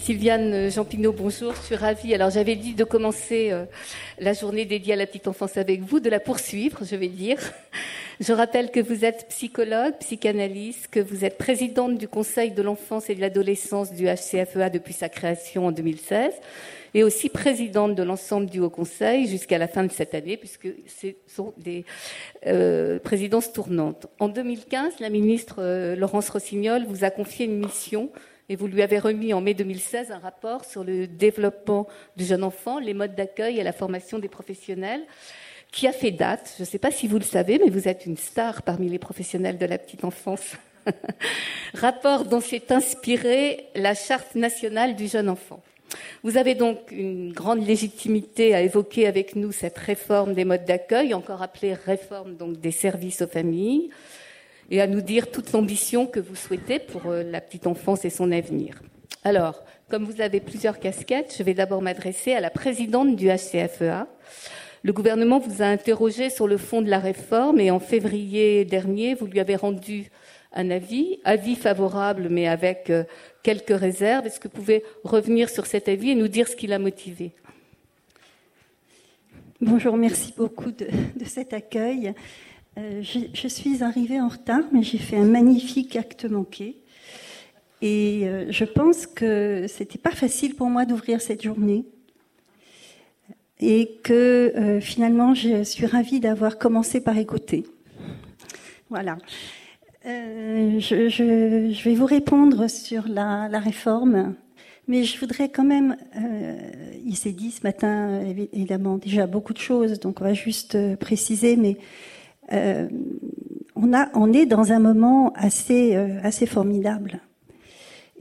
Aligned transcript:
Sylviane 0.00 0.70
Jean 0.70 0.86
Pinot, 0.86 1.12
bonjour, 1.12 1.54
je 1.54 1.60
suis 1.60 1.74
ravie. 1.74 2.14
Alors 2.14 2.30
j'avais 2.30 2.56
dit 2.56 2.72
de 2.72 2.84
commencer 2.84 3.50
euh, 3.52 3.66
la 4.18 4.32
journée 4.32 4.64
dédiée 4.64 4.94
à 4.94 4.96
la 4.96 5.06
petite 5.06 5.28
enfance 5.28 5.58
avec 5.58 5.82
vous, 5.82 6.00
de 6.00 6.08
la 6.08 6.20
poursuivre, 6.20 6.80
je 6.84 6.96
vais 6.96 7.08
dire. 7.08 7.38
Je 8.18 8.34
rappelle 8.34 8.70
que 8.70 8.80
vous 8.80 9.06
êtes 9.06 9.28
psychologue, 9.30 9.94
psychanalyste, 10.00 10.88
que 10.88 11.00
vous 11.00 11.24
êtes 11.24 11.38
présidente 11.38 11.96
du 11.96 12.06
Conseil 12.06 12.50
de 12.50 12.60
l'enfance 12.60 13.08
et 13.08 13.14
de 13.14 13.20
l'adolescence 13.22 13.94
du 13.94 14.08
HCFEA 14.08 14.68
depuis 14.70 14.92
sa 14.92 15.08
création 15.08 15.66
en 15.66 15.72
2016 15.72 16.34
et 16.92 17.02
aussi 17.02 17.30
présidente 17.30 17.94
de 17.94 18.02
l'ensemble 18.02 18.50
du 18.50 18.60
Haut 18.60 18.68
Conseil 18.68 19.26
jusqu'à 19.26 19.56
la 19.56 19.68
fin 19.68 19.84
de 19.84 19.92
cette 19.92 20.14
année, 20.14 20.36
puisque 20.36 20.68
ce 20.86 21.08
sont 21.26 21.54
des 21.56 21.86
euh, 22.46 22.98
présidences 22.98 23.54
tournantes. 23.54 24.06
En 24.18 24.28
2015, 24.28 25.00
la 25.00 25.08
ministre 25.08 25.56
euh, 25.60 25.96
Laurence 25.96 26.28
Rossignol 26.28 26.84
vous 26.86 27.04
a 27.04 27.10
confié 27.10 27.46
une 27.46 27.58
mission 27.58 28.10
et 28.50 28.56
vous 28.56 28.66
lui 28.66 28.82
avez 28.82 28.98
remis 28.98 29.32
en 29.32 29.40
mai 29.40 29.54
2016 29.54 30.10
un 30.10 30.18
rapport 30.18 30.64
sur 30.64 30.82
le 30.82 31.06
développement 31.06 31.86
du 32.16 32.24
jeune 32.24 32.42
enfant, 32.42 32.80
les 32.80 32.94
modes 32.94 33.14
d'accueil 33.14 33.60
et 33.60 33.62
la 33.62 33.72
formation 33.72 34.18
des 34.18 34.28
professionnels 34.28 35.02
qui 35.70 35.86
a 35.86 35.92
fait 35.92 36.10
date. 36.10 36.54
Je 36.56 36.64
ne 36.64 36.66
sais 36.66 36.80
pas 36.80 36.90
si 36.90 37.06
vous 37.06 37.18
le 37.18 37.24
savez, 37.24 37.60
mais 37.64 37.70
vous 37.70 37.86
êtes 37.86 38.06
une 38.06 38.16
star 38.16 38.62
parmi 38.62 38.88
les 38.88 38.98
professionnels 38.98 39.56
de 39.56 39.66
la 39.66 39.78
petite 39.78 40.02
enfance. 40.02 40.56
Rapport 41.74 42.24
dont 42.24 42.40
s'est 42.40 42.72
inspirée 42.72 43.66
la 43.76 43.94
Charte 43.94 44.34
nationale 44.34 44.96
du 44.96 45.06
jeune 45.06 45.28
enfant. 45.28 45.62
Vous 46.24 46.36
avez 46.36 46.56
donc 46.56 46.90
une 46.90 47.32
grande 47.32 47.64
légitimité 47.64 48.56
à 48.56 48.62
évoquer 48.62 49.06
avec 49.06 49.36
nous 49.36 49.52
cette 49.52 49.78
réforme 49.78 50.34
des 50.34 50.44
modes 50.44 50.64
d'accueil, 50.64 51.14
encore 51.14 51.42
appelée 51.42 51.74
réforme 51.74 52.36
des 52.56 52.72
services 52.72 53.22
aux 53.22 53.28
familles, 53.28 53.90
et 54.70 54.80
à 54.80 54.86
nous 54.86 55.00
dire 55.00 55.30
toute 55.30 55.52
l'ambition 55.52 56.06
que 56.06 56.20
vous 56.20 56.36
souhaitez 56.36 56.78
pour 56.78 57.06
euh, 57.06 57.22
la 57.22 57.40
petite 57.40 57.66
enfance 57.66 58.04
et 58.04 58.10
son 58.10 58.32
avenir. 58.32 58.82
Alors, 59.24 59.62
comme 59.88 60.04
vous 60.04 60.20
avez 60.20 60.40
plusieurs 60.40 60.78
casquettes, 60.78 61.34
je 61.36 61.42
vais 61.42 61.54
d'abord 61.54 61.82
m'adresser 61.82 62.32
à 62.32 62.40
la 62.40 62.50
présidente 62.50 63.16
du 63.16 63.28
HCFEA, 63.28 64.06
le 64.82 64.94
gouvernement 64.94 65.38
vous 65.38 65.60
a 65.60 65.66
interrogé 65.66 66.30
sur 66.30 66.48
le 66.48 66.56
fond 66.56 66.80
de 66.80 66.88
la 66.88 66.98
réforme 66.98 67.60
et 67.60 67.70
en 67.70 67.80
février 67.80 68.64
dernier, 68.64 69.14
vous 69.14 69.26
lui 69.26 69.38
avez 69.38 69.56
rendu 69.56 70.10
un 70.54 70.70
avis, 70.70 71.18
avis 71.24 71.54
favorable 71.54 72.28
mais 72.30 72.48
avec 72.48 72.88
euh, 72.88 73.04
quelques 73.42 73.78
réserves. 73.78 74.26
Est-ce 74.26 74.40
que 74.40 74.48
vous 74.48 74.54
pouvez 74.54 74.82
revenir 75.04 75.50
sur 75.50 75.66
cet 75.66 75.88
avis 75.88 76.10
et 76.10 76.14
nous 76.14 76.28
dire 76.28 76.48
ce 76.48 76.56
qui 76.56 76.66
l'a 76.66 76.78
motivé? 76.78 77.32
Bonjour, 79.60 79.98
merci 79.98 80.32
beaucoup 80.34 80.70
de, 80.70 80.88
cet 81.26 81.52
accueil. 81.52 82.14
Euh, 82.78 83.02
je, 83.02 83.48
suis 83.48 83.82
arrivée 83.82 84.20
en 84.20 84.28
retard, 84.28 84.62
mais 84.72 84.82
j'ai 84.82 84.98
fait 84.98 85.16
un 85.16 85.24
magnifique 85.24 85.96
acte 85.96 86.24
manqué. 86.24 86.76
Et 87.82 88.22
euh, 88.24 88.46
je 88.50 88.64
pense 88.64 89.06
que 89.06 89.64
c'était 89.68 89.98
pas 89.98 90.12
facile 90.12 90.54
pour 90.54 90.68
moi 90.68 90.84
d'ouvrir 90.84 91.20
cette 91.20 91.42
journée 91.42 91.84
et 93.58 93.98
que 94.02 94.52
euh, 94.56 94.80
finalement 94.80 95.34
je 95.34 95.64
suis 95.64 95.86
ravie 95.86 96.20
d'avoir 96.20 96.58
commencé 96.58 97.00
par 97.00 97.16
écouter. 97.18 97.64
Voilà. 98.88 99.18
Je, 100.04 101.84
vais 101.84 101.94
vous 101.94 102.06
répondre 102.06 102.68
sur 102.68 103.06
la, 103.08 103.48
réforme, 103.58 104.34
mais 104.88 105.04
je 105.04 105.18
voudrais 105.18 105.50
quand 105.50 105.64
même, 105.64 105.96
il 107.04 107.16
s'est 107.16 107.32
dit 107.32 107.50
ce 107.50 107.62
matin 107.62 108.22
évidemment 108.52 108.96
déjà 108.96 109.26
beaucoup 109.26 109.52
de 109.52 109.58
choses, 109.58 110.00
donc 110.00 110.22
on 110.22 110.24
va 110.24 110.32
juste 110.32 110.96
préciser, 110.96 111.56
mais 111.56 111.76
euh, 112.52 112.88
on, 113.76 114.32
est 114.32 114.46
dans 114.46 114.72
un 114.72 114.78
moment 114.78 115.32
assez, 115.34 115.94
assez 116.22 116.46
formidable. 116.46 117.20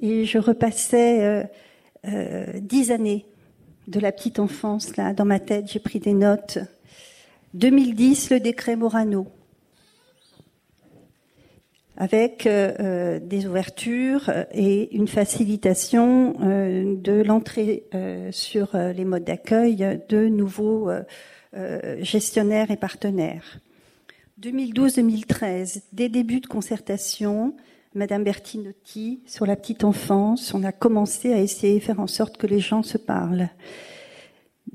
Et 0.02 0.26
je 0.26 0.38
repassais 0.38 1.50
dix 2.62 2.92
années 2.92 3.26
de 3.90 4.00
la 4.00 4.12
petite 4.12 4.40
enfance, 4.40 4.96
là, 4.96 5.14
dans 5.14 5.26
ma 5.26 5.40
tête, 5.40 5.70
j'ai 5.72 5.80
pris 5.80 6.00
des 6.00 6.14
notes. 6.14 6.60
2010, 7.56 8.30
le 8.30 8.40
décret 8.40 8.76
Morano, 8.76 9.28
avec 11.98 12.48
euh, 12.48 12.72
euh, 12.80 13.20
des 13.20 13.46
ouvertures 13.46 14.32
et 14.54 14.96
une 14.96 15.08
facilitation 15.08 16.36
euh, 16.42 16.96
de 16.96 17.22
l'entrée 17.24 17.84
sur 18.32 18.70
les 18.76 19.06
modes 19.06 19.26
d'accueil 19.26 20.00
de 20.08 20.28
nouveaux 20.28 20.90
gestionnaires 22.00 22.72
et 22.72 22.78
partenaires. 22.78 23.60
2012-2013, 24.40 25.82
des 25.92 26.08
débuts 26.08 26.40
de 26.40 26.48
concertation, 26.48 27.56
Madame 27.94 28.24
Bertinotti, 28.24 29.22
sur 29.26 29.46
la 29.46 29.56
petite 29.56 29.84
enfance, 29.84 30.54
on 30.54 30.64
a 30.64 30.72
commencé 30.72 31.34
à 31.34 31.40
essayer 31.40 31.80
de 31.80 31.84
faire 31.84 32.00
en 32.00 32.08
sorte 32.08 32.38
que 32.38 32.48
les 32.48 32.60
gens 32.60 32.84
se 32.84 32.98
parlent. 32.98 33.50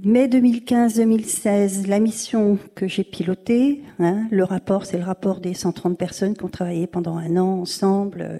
Mai 0.03 0.27
2015-2016, 0.27 1.87
la 1.87 2.01
mission 2.01 2.59
que 2.75 2.89
j'ai 2.89 3.05
pilotée, 3.05 3.83
hein, 4.01 4.27
le 4.31 4.45
rapport, 4.45 4.85
c'est 4.85 4.99
le 4.99 5.05
rapport 5.05 5.41
des 5.41 5.55
130 5.55 5.97
personnes 5.97 6.37
qui 6.37 6.45
ont 6.45 6.49
travaillé 6.49 6.87
pendant 6.87 7.17
un 7.17 7.37
an 7.37 7.61
ensemble, 7.61 8.23
euh, 8.23 8.39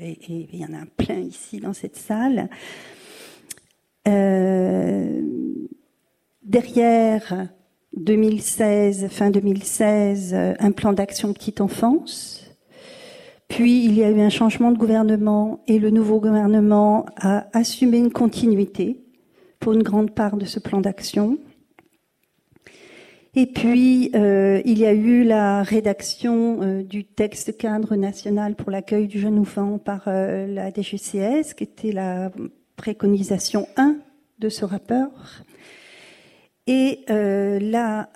et, 0.00 0.48
il 0.52 0.58
y 0.58 0.64
en 0.64 0.72
a 0.72 0.86
plein 0.96 1.18
ici 1.18 1.60
dans 1.60 1.74
cette 1.74 1.96
salle. 1.96 2.48
Euh, 4.08 5.20
derrière 6.42 7.50
2016, 7.96 9.08
fin 9.08 9.30
2016, 9.30 10.34
un 10.58 10.72
plan 10.72 10.92
d'action 10.92 11.32
petite 11.32 11.60
enfance 11.60 12.40
puis 13.50 13.84
il 13.84 13.98
y 13.98 14.04
a 14.04 14.10
eu 14.10 14.20
un 14.20 14.30
changement 14.30 14.70
de 14.70 14.78
gouvernement 14.78 15.60
et 15.66 15.80
le 15.80 15.90
nouveau 15.90 16.20
gouvernement 16.20 17.04
a 17.16 17.48
assumé 17.52 17.98
une 17.98 18.12
continuité 18.12 19.04
pour 19.58 19.72
une 19.72 19.82
grande 19.82 20.12
part 20.14 20.36
de 20.36 20.44
ce 20.44 20.60
plan 20.60 20.80
d'action. 20.80 21.36
Et 23.34 23.46
puis, 23.46 24.10
euh, 24.14 24.62
il 24.64 24.78
y 24.78 24.86
a 24.86 24.92
eu 24.92 25.24
la 25.24 25.62
rédaction 25.62 26.62
euh, 26.62 26.82
du 26.82 27.04
texte 27.04 27.56
cadre 27.56 27.96
national 27.96 28.54
pour 28.54 28.70
l'accueil 28.70 29.08
du 29.08 29.18
jeune 29.18 29.38
enfant 29.38 29.78
par 29.78 30.04
euh, 30.06 30.46
la 30.46 30.72
DGCS, 30.72 31.54
qui 31.54 31.64
était 31.64 31.92
la 31.92 32.30
préconisation 32.76 33.66
1 33.76 33.96
de 34.38 34.48
ce 34.48 34.64
rapport. 34.64 35.44
Et 36.66 37.04
là, 37.08 38.08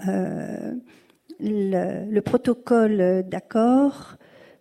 le, 1.40 2.10
le, 2.10 2.20
protocole 2.20 3.24
d'accord 3.28 4.16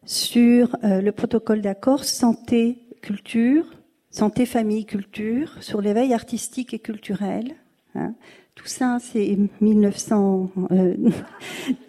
sur 0.06 0.76
euh, 0.84 1.02
le 1.02 1.12
protocole 1.12 1.62
d'accord 1.62 2.04
santé-culture, 2.04 3.66
santé-famille-culture, 4.10 5.62
sur 5.62 5.82
l'éveil 5.82 6.14
artistique 6.14 6.74
et 6.74 6.80
culturel. 6.80 7.56
Hein. 7.96 8.14
Tout 8.56 8.68
ça, 8.68 8.98
c'est 9.02 9.38
1900, 9.62 10.52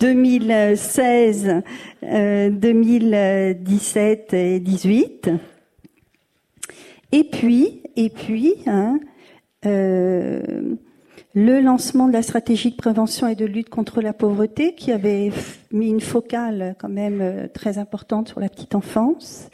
2016, 0.01 1.63
2017 2.03 4.33
et 4.33 4.61
18. 4.61 5.31
Et 7.13 7.25
puis, 7.25 7.83
et 7.97 8.09
puis, 8.09 8.55
hein, 8.67 8.99
euh, 9.67 10.75
le 11.35 11.61
lancement 11.61 12.07
de 12.07 12.13
la 12.13 12.23
stratégie 12.23 12.71
de 12.71 12.77
prévention 12.77 13.27
et 13.27 13.35
de 13.35 13.45
lutte 13.45 13.69
contre 13.69 14.01
la 14.01 14.13
pauvreté 14.13 14.77
qui 14.77 14.93
avait 14.93 15.33
mis 15.73 15.89
une 15.89 16.01
focale 16.01 16.77
quand 16.79 16.89
même 16.89 17.21
euh, 17.21 17.49
très 17.49 17.79
importante 17.79 18.29
sur 18.29 18.39
la 18.39 18.49
petite 18.49 18.77
enfance. 18.77 19.51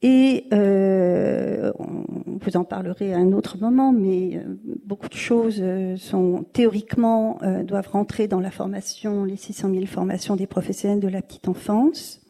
Et 0.00 0.44
euh, 0.52 1.72
vous 1.76 2.56
en 2.56 2.62
parlerez 2.62 3.12
à 3.12 3.18
un 3.18 3.32
autre 3.32 3.58
moment, 3.58 3.90
mais 3.92 4.36
euh, 4.36 4.56
beaucoup 4.86 5.08
de 5.08 5.14
choses 5.14 5.60
sont 5.96 6.44
théoriquement 6.52 7.40
doivent 7.64 7.88
rentrer 7.88 8.28
dans 8.28 8.38
la 8.38 8.52
formation, 8.52 9.24
les 9.24 9.36
600 9.36 9.74
000 9.74 9.86
formations 9.86 10.36
des 10.36 10.46
professionnels 10.46 11.00
de 11.00 11.08
la 11.08 11.20
petite 11.20 11.48
enfance. 11.48 12.20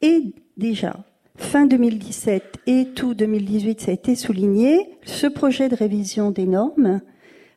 Et 0.00 0.32
déjà, 0.56 1.04
fin 1.36 1.66
2017 1.66 2.58
et 2.66 2.88
tout 2.94 3.14
2018, 3.14 3.80
ça 3.80 3.90
a 3.90 3.94
été 3.94 4.14
souligné, 4.14 4.98
ce 5.04 5.26
projet 5.26 5.68
de 5.68 5.74
révision 5.74 6.30
des 6.30 6.46
normes 6.46 7.00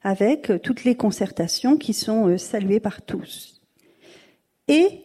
avec 0.01 0.51
toutes 0.61 0.83
les 0.83 0.95
concertations 0.95 1.77
qui 1.77 1.93
sont 1.93 2.27
euh, 2.27 2.37
saluées 2.37 2.79
par 2.79 3.01
tous. 3.01 3.61
Et 4.67 5.01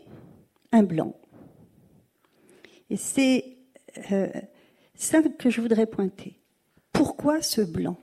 un 0.73 0.83
blanc. 0.83 1.15
Et 2.91 2.97
c'est 2.97 3.45
euh, 4.13 4.29
ça 4.95 5.23
que 5.23 5.51
je 5.51 5.61
voudrais 5.61 5.87
pointer. 5.87 6.41
Pourquoi 6.93 7.43
ce 7.43 7.61
blanc? 7.61 7.97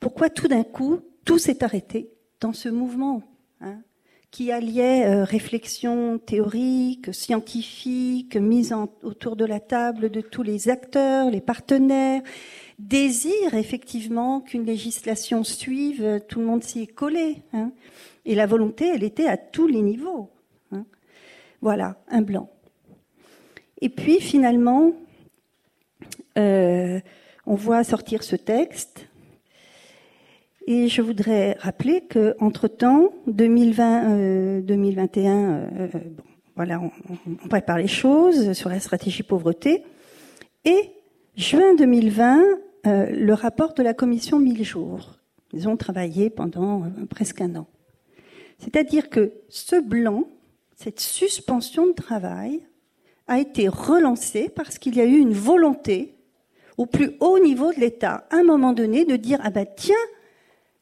Pourquoi 0.00 0.28
tout 0.30 0.48
d'un 0.48 0.64
coup, 0.64 1.00
tout 1.24 1.38
s'est 1.38 1.62
arrêté 1.64 2.12
dans 2.40 2.52
ce 2.52 2.68
mouvement 2.68 3.22
hein? 3.60 3.80
Qui 4.32 4.50
alliait 4.50 5.04
euh, 5.04 5.24
réflexion 5.24 6.18
théorique, 6.18 7.14
scientifique, 7.14 8.34
mise 8.34 8.74
autour 9.02 9.36
de 9.36 9.44
la 9.44 9.60
table 9.60 10.08
de 10.10 10.22
tous 10.22 10.42
les 10.42 10.70
acteurs, 10.70 11.30
les 11.30 11.42
partenaires, 11.42 12.22
désir 12.78 13.52
effectivement 13.52 14.40
qu'une 14.40 14.64
législation 14.64 15.44
suive, 15.44 16.22
tout 16.28 16.40
le 16.40 16.46
monde 16.46 16.64
s'y 16.64 16.80
est 16.80 16.86
collé. 16.86 17.42
Hein. 17.52 17.72
Et 18.24 18.34
la 18.34 18.46
volonté, 18.46 18.88
elle 18.88 19.04
était 19.04 19.28
à 19.28 19.36
tous 19.36 19.66
les 19.66 19.82
niveaux. 19.82 20.30
Hein. 20.72 20.86
Voilà, 21.60 21.96
un 22.08 22.22
blanc. 22.22 22.48
Et 23.82 23.90
puis 23.90 24.18
finalement, 24.18 24.92
euh, 26.38 27.00
on 27.44 27.54
voit 27.54 27.84
sortir 27.84 28.22
ce 28.22 28.36
texte. 28.36 29.08
Et 30.66 30.88
je 30.88 31.02
voudrais 31.02 31.56
rappeler 31.60 32.02
que 32.02 32.34
entre 32.38 32.68
temps, 32.68 33.12
2020, 33.26 34.60
2021, 34.60 35.68
bon, 35.92 36.22
voilà, 36.54 36.80
on, 36.80 37.48
prépare 37.48 37.78
les 37.78 37.88
choses 37.88 38.52
sur 38.52 38.68
la 38.68 38.78
stratégie 38.78 39.22
pauvreté. 39.22 39.82
Et 40.64 40.90
juin 41.36 41.74
2020, 41.74 42.42
le 42.84 43.32
rapport 43.32 43.74
de 43.74 43.82
la 43.82 43.94
commission 43.94 44.38
1000 44.38 44.64
jours. 44.64 45.16
Ils 45.52 45.68
ont 45.68 45.76
travaillé 45.76 46.30
pendant 46.30 46.84
presque 47.10 47.40
un 47.40 47.56
an. 47.56 47.66
C'est-à-dire 48.58 49.10
que 49.10 49.32
ce 49.48 49.76
blanc, 49.80 50.24
cette 50.76 51.00
suspension 51.00 51.86
de 51.88 51.92
travail, 51.92 52.60
a 53.26 53.38
été 53.38 53.68
relancé 53.68 54.48
parce 54.54 54.78
qu'il 54.78 54.96
y 54.96 55.00
a 55.00 55.04
eu 55.04 55.16
une 55.18 55.34
volonté 55.34 56.14
au 56.78 56.86
plus 56.86 57.12
haut 57.20 57.38
niveau 57.38 57.72
de 57.72 57.80
l'État, 57.80 58.26
à 58.30 58.36
un 58.36 58.42
moment 58.42 58.72
donné, 58.72 59.04
de 59.04 59.16
dire 59.16 59.38
ah 59.42 59.50
ben 59.50 59.66
tiens, 59.76 59.94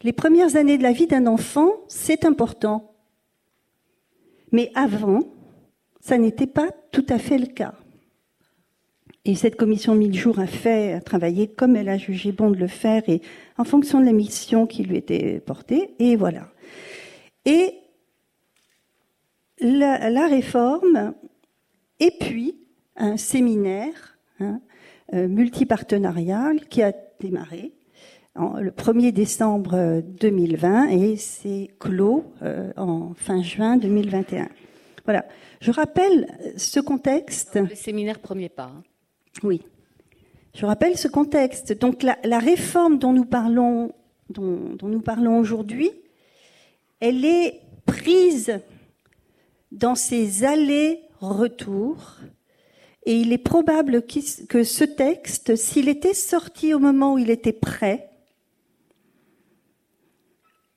les 0.02 0.12
premières 0.12 0.56
années 0.56 0.78
de 0.78 0.82
la 0.82 0.92
vie 0.92 1.06
d'un 1.06 1.26
enfant, 1.26 1.70
c'est 1.88 2.24
important. 2.24 2.94
Mais 4.52 4.70
avant, 4.74 5.20
ça 6.00 6.18
n'était 6.18 6.46
pas 6.46 6.70
tout 6.90 7.06
à 7.08 7.18
fait 7.18 7.38
le 7.38 7.46
cas. 7.46 7.74
Et 9.26 9.34
cette 9.34 9.56
commission 9.56 9.94
mille 9.94 10.14
jours 10.14 10.38
a 10.38 10.46
fait, 10.46 10.94
a 10.94 11.00
travaillé 11.00 11.46
comme 11.46 11.76
elle 11.76 11.90
a 11.90 11.98
jugé 11.98 12.32
bon 12.32 12.50
de 12.50 12.56
le 12.56 12.66
faire 12.66 13.06
et 13.08 13.20
en 13.58 13.64
fonction 13.64 14.00
de 14.00 14.06
la 14.06 14.12
mission 14.12 14.66
qui 14.66 14.82
lui 14.82 14.96
était 14.96 15.40
portée. 15.40 15.94
Et 15.98 16.16
voilà. 16.16 16.48
Et 17.44 17.74
la, 19.60 20.26
réforme, 20.26 21.14
et 21.98 22.12
puis 22.18 22.56
un 22.96 23.18
séminaire 23.18 24.18
hein, 24.40 24.60
euh, 25.12 25.28
multipartenarial 25.28 26.66
qui 26.68 26.82
a 26.82 26.92
démarré 27.20 27.72
le 28.36 28.70
1er 28.70 29.12
décembre 29.12 30.02
2020 30.02 30.88
et 30.88 31.16
c'est 31.16 31.70
clos 31.78 32.24
euh, 32.42 32.72
en 32.76 33.12
fin 33.14 33.42
juin 33.42 33.76
2021. 33.76 34.48
Voilà. 35.04 35.24
Je 35.60 35.70
rappelle 35.72 36.26
ce 36.56 36.80
contexte. 36.80 37.56
Le 37.56 37.74
séminaire 37.74 38.18
premier 38.18 38.48
pas. 38.48 38.72
Hein. 38.74 38.82
Oui. 39.42 39.62
Je 40.54 40.66
rappelle 40.66 40.96
ce 40.96 41.08
contexte. 41.08 41.78
Donc 41.78 42.02
la, 42.02 42.18
la 42.24 42.38
réforme 42.38 42.98
dont 42.98 43.12
nous 43.12 43.24
parlons, 43.24 43.92
dont, 44.30 44.74
dont 44.78 44.88
nous 44.88 45.00
parlons 45.00 45.38
aujourd'hui, 45.38 45.90
elle 47.00 47.24
est 47.24 47.60
prise 47.86 48.60
dans 49.72 49.94
ces 49.94 50.44
allers-retours. 50.44 52.16
Et 53.06 53.16
il 53.16 53.32
est 53.32 53.38
probable 53.38 54.02
que 54.02 54.62
ce 54.62 54.84
texte, 54.84 55.56
s'il 55.56 55.88
était 55.88 56.14
sorti 56.14 56.74
au 56.74 56.78
moment 56.78 57.14
où 57.14 57.18
il 57.18 57.30
était 57.30 57.52
prêt, 57.52 58.09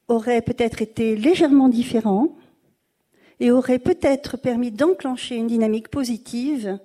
aurait 0.08 0.42
peut-être 0.42 0.82
été 0.82 1.16
légèrement 1.16 1.70
différent 1.70 2.36
et 3.40 3.52
aurait 3.52 3.80
peut-être 3.80 4.38
permis 4.38 4.72
d'enclencher 4.72 5.36
une 5.36 5.48
dynamique 5.48 5.90
positive 5.90 6.80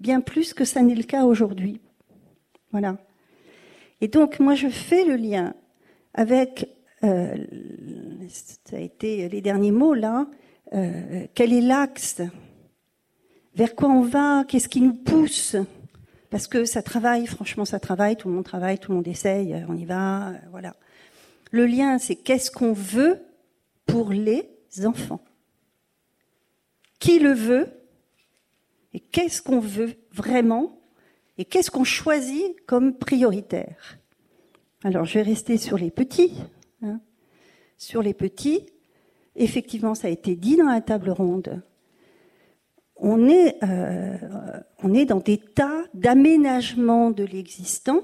bien 0.00 0.20
plus 0.20 0.54
que 0.54 0.64
ça 0.64 0.82
n'est 0.82 0.94
le 0.94 1.02
cas 1.02 1.24
aujourd'hui. 1.24 1.80
Voilà. 2.72 2.96
Et 4.00 4.08
donc, 4.08 4.40
moi, 4.40 4.54
je 4.54 4.68
fais 4.68 5.04
le 5.04 5.16
lien 5.16 5.54
avec, 6.14 6.68
euh, 7.04 7.36
ça 8.64 8.76
a 8.76 8.80
été 8.80 9.28
les 9.28 9.40
derniers 9.40 9.72
mots 9.72 9.94
là, 9.94 10.26
euh, 10.72 11.26
quel 11.34 11.52
est 11.52 11.60
l'axe 11.60 12.22
Vers 13.54 13.74
quoi 13.74 13.88
on 13.88 14.02
va 14.02 14.44
Qu'est-ce 14.44 14.68
qui 14.68 14.80
nous 14.80 14.94
pousse? 14.94 15.56
Parce 16.30 16.46
que 16.46 16.64
ça 16.64 16.82
travaille, 16.82 17.26
franchement, 17.26 17.64
ça 17.64 17.80
travaille, 17.80 18.16
tout 18.16 18.28
le 18.28 18.34
monde 18.34 18.44
travaille, 18.44 18.78
tout 18.78 18.92
le 18.92 18.96
monde 18.96 19.08
essaye, 19.08 19.54
on 19.68 19.76
y 19.76 19.84
va, 19.84 20.28
euh, 20.28 20.32
voilà. 20.50 20.74
Le 21.50 21.66
lien, 21.66 21.98
c'est 21.98 22.16
qu'est-ce 22.16 22.50
qu'on 22.50 22.72
veut 22.72 23.20
pour 23.86 24.10
les 24.10 24.48
enfants? 24.84 25.22
Qui 26.98 27.18
le 27.18 27.32
veut 27.32 27.68
Et 28.94 29.00
qu'est-ce 29.00 29.42
qu'on 29.42 29.60
veut 29.60 29.94
vraiment 30.12 30.78
Et 31.38 31.44
qu'est-ce 31.44 31.70
qu'on 31.70 31.84
choisit 31.84 32.64
comme 32.66 32.94
prioritaire? 32.94 33.98
Alors, 34.84 35.04
je 35.04 35.14
vais 35.14 35.22
rester 35.22 35.56
sur 35.56 35.76
les 35.76 35.90
petits. 35.90 36.34
Hein. 36.82 37.00
Sur 37.76 38.02
les 38.02 38.14
petits, 38.14 38.66
effectivement, 39.36 39.94
ça 39.94 40.08
a 40.08 40.10
été 40.10 40.36
dit 40.36 40.56
dans 40.56 40.68
la 40.68 40.80
table 40.80 41.10
ronde, 41.10 41.62
on 42.96 43.28
est, 43.28 43.56
euh, 43.64 44.16
on 44.82 44.92
est 44.92 45.06
dans 45.06 45.20
des 45.20 45.38
tas 45.38 45.84
d'aménagement 45.94 47.10
de 47.10 47.24
l'existant. 47.24 48.02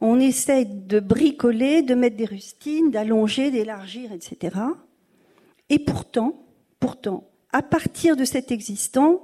On 0.00 0.20
essaie 0.20 0.64
de 0.64 1.00
bricoler, 1.00 1.82
de 1.82 1.94
mettre 1.94 2.16
des 2.16 2.24
rustines, 2.24 2.90
d'allonger, 2.90 3.50
d'élargir, 3.50 4.12
etc. 4.12 4.56
Et 5.68 5.78
pourtant, 5.78 6.46
pourtant, 6.78 7.28
à 7.52 7.62
partir 7.62 8.16
de 8.16 8.24
cet 8.24 8.52
existant, 8.52 9.22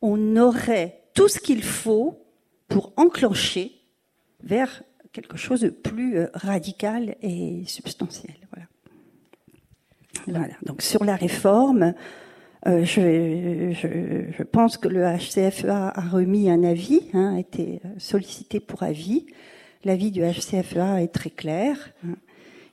on 0.00 0.36
aurait 0.36 1.02
tout 1.14 1.28
ce 1.28 1.38
qu'il 1.38 1.62
faut 1.62 2.18
pour 2.68 2.92
enclencher 2.96 3.72
vers 4.42 4.82
quelque 5.12 5.36
chose 5.36 5.60
de 5.60 5.70
plus 5.70 6.18
euh, 6.18 6.26
radical 6.34 7.16
et 7.22 7.62
substantiel. 7.66 8.36
Voilà. 10.26 10.54
Donc 10.64 10.82
sur 10.82 11.04
la 11.04 11.16
réforme, 11.16 11.94
euh, 12.66 12.84
je, 12.84 14.42
pense 14.42 14.76
que 14.76 14.88
le 14.88 15.04
HCFEA 15.04 15.92
a 15.94 16.00
remis 16.00 16.50
un 16.50 16.64
avis, 16.64 17.02
hein, 17.12 17.36
a 17.36 17.38
été 17.38 17.80
sollicité 17.98 18.60
pour 18.60 18.82
avis. 18.82 19.26
L'avis 19.84 20.10
du 20.10 20.22
HCFEA 20.22 21.02
est 21.02 21.12
très 21.12 21.30
clair. 21.30 21.92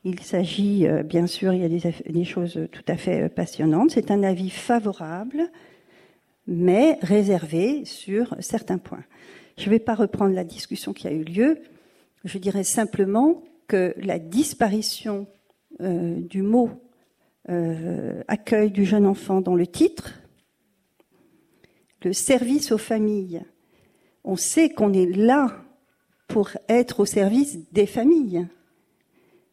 Il 0.06 0.20
s'agit, 0.20 0.86
euh, 0.86 1.02
bien 1.02 1.28
sûr, 1.28 1.54
il 1.54 1.62
y 1.62 1.66
a 1.66 1.92
des, 2.10 2.26
choses 2.26 2.60
tout 2.72 2.84
à 2.88 2.98
fait 2.98 3.24
euh, 3.24 3.30
passionnantes. 3.30 3.92
C'est 3.92 4.12
un 4.12 4.24
avis 4.24 4.50
favorable, 4.50 5.50
mais 6.46 7.00
réservé 7.02 7.86
sur 7.86 8.36
certains 8.40 8.78
points. 8.78 9.06
Je 9.58 9.66
ne 9.66 9.70
vais 9.70 9.80
pas 9.80 9.96
reprendre 9.96 10.36
la 10.36 10.44
discussion 10.44 10.92
qui 10.92 11.08
a 11.08 11.12
eu 11.12 11.24
lieu. 11.24 11.60
Je 12.26 12.38
dirais 12.38 12.66
simplement 12.66 13.44
que 13.68 13.94
la 13.98 14.20
disparition 14.20 15.28
euh, 15.82 16.20
du 16.20 16.42
mot 16.42 16.70
accueil 18.30 18.72
du 18.72 18.86
jeune 18.86 19.06
enfant 19.06 19.42
dans 19.42 19.56
le 19.56 19.68
titre, 19.68 20.22
le 22.04 22.14
service 22.14 22.72
aux 22.72 22.78
familles. 22.78 23.44
On 24.24 24.38
sait 24.38 24.70
qu'on 24.70 24.94
est 24.94 25.14
là 25.14 25.62
pour 26.34 26.50
être 26.68 27.02
au 27.02 27.06
service 27.06 27.60
des 27.72 27.86
familles, 27.86 28.48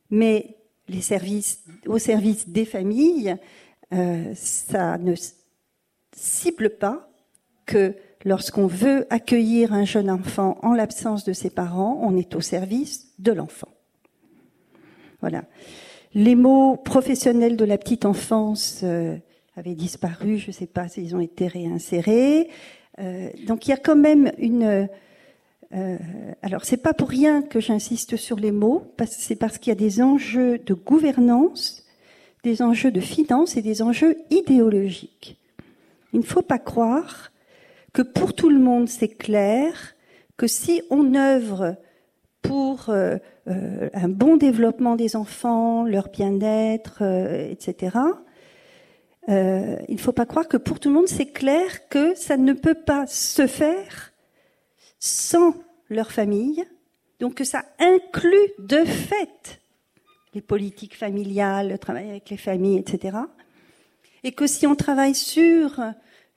mais 0.08 0.56
les 0.88 1.02
services, 1.02 1.62
au 1.86 1.98
service 1.98 2.48
des 2.48 2.64
familles, 2.64 3.36
euh, 3.92 4.32
ça 4.34 4.96
ne 4.96 5.14
cible 6.16 6.70
pas 6.70 7.10
que 7.66 7.94
lorsqu'on 8.24 8.66
veut 8.66 9.06
accueillir 9.10 9.74
un 9.74 9.84
jeune 9.84 10.10
enfant 10.10 10.56
en 10.62 10.72
l'absence 10.72 11.24
de 11.24 11.34
ses 11.34 11.50
parents, 11.50 12.00
on 12.00 12.16
est 12.16 12.34
au 12.34 12.40
service 12.40 13.12
de 13.18 13.32
l'enfant. 13.32 13.68
Voilà. 15.20 15.44
Les 16.14 16.34
mots 16.34 16.78
professionnels 16.78 17.58
de 17.58 17.66
la 17.66 17.76
petite 17.76 18.06
enfance 18.06 18.80
euh, 18.84 19.18
avaient 19.54 19.74
disparu, 19.74 20.38
je 20.38 20.46
ne 20.46 20.52
sais 20.52 20.66
pas 20.66 20.88
s'ils 20.88 21.14
ont 21.14 21.20
été 21.20 21.46
réinsérés. 21.46 22.48
Euh, 23.00 23.28
donc 23.46 23.66
il 23.66 23.70
y 23.70 23.74
a 23.74 23.76
quand 23.76 23.96
même 23.96 24.32
une. 24.38 24.88
Euh, 25.72 25.96
alors 26.42 26.64
c'est 26.64 26.76
pas 26.76 26.94
pour 26.94 27.08
rien 27.08 27.42
que 27.42 27.60
j'insiste 27.60 28.16
sur 28.16 28.36
les 28.36 28.50
mots, 28.50 28.92
c'est 29.06 29.36
parce 29.36 29.58
qu'il 29.58 29.70
y 29.70 29.76
a 29.76 29.78
des 29.78 30.02
enjeux 30.02 30.58
de 30.58 30.74
gouvernance, 30.74 31.86
des 32.42 32.60
enjeux 32.62 32.90
de 32.90 33.00
finance 33.00 33.56
et 33.56 33.62
des 33.62 33.82
enjeux 33.82 34.16
idéologiques. 34.30 35.38
Il 36.12 36.20
ne 36.20 36.24
faut 36.24 36.42
pas 36.42 36.58
croire 36.58 37.30
que 37.92 38.02
pour 38.02 38.34
tout 38.34 38.50
le 38.50 38.58
monde 38.58 38.88
c'est 38.88 39.08
clair 39.08 39.94
que 40.36 40.48
si 40.48 40.82
on 40.90 41.14
œuvre 41.14 41.76
pour 42.42 42.88
euh, 42.88 43.18
euh, 43.48 43.90
un 43.92 44.08
bon 44.08 44.36
développement 44.36 44.96
des 44.96 45.16
enfants, 45.16 45.84
leur 45.84 46.08
bien-être, 46.08 46.98
euh, 47.02 47.50
etc. 47.50 47.96
il 49.28 49.94
ne 49.94 49.98
faut 49.98 50.12
pas 50.12 50.26
croire 50.26 50.48
que 50.48 50.56
pour 50.56 50.80
tout 50.80 50.88
le 50.88 50.94
monde, 50.94 51.06
c'est 51.06 51.26
clair 51.26 51.88
que 51.88 52.14
ça 52.16 52.36
ne 52.36 52.52
peut 52.52 52.74
pas 52.74 53.06
se 53.06 53.46
faire 53.46 54.09
sans 55.00 55.54
leur 55.88 56.12
famille, 56.12 56.64
donc 57.18 57.34
que 57.34 57.44
ça 57.44 57.64
inclut 57.80 58.52
de 58.60 58.84
fait 58.84 59.60
les 60.34 60.40
politiques 60.40 60.96
familiales, 60.96 61.70
le 61.70 61.78
travail 61.78 62.08
avec 62.08 62.30
les 62.30 62.36
familles, 62.36 62.78
etc. 62.78 63.18
Et 64.22 64.30
que 64.30 64.46
si 64.46 64.66
on 64.66 64.76
travaille 64.76 65.16
sur 65.16 65.80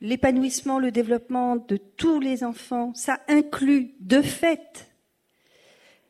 l'épanouissement, 0.01 0.79
le 0.79 0.91
développement 0.91 1.57
de 1.57 1.77
tous 1.77 2.19
les 2.19 2.43
enfants, 2.43 2.91
ça 2.95 3.19
inclut 3.27 3.93
de 3.99 4.21
fait 4.21 4.89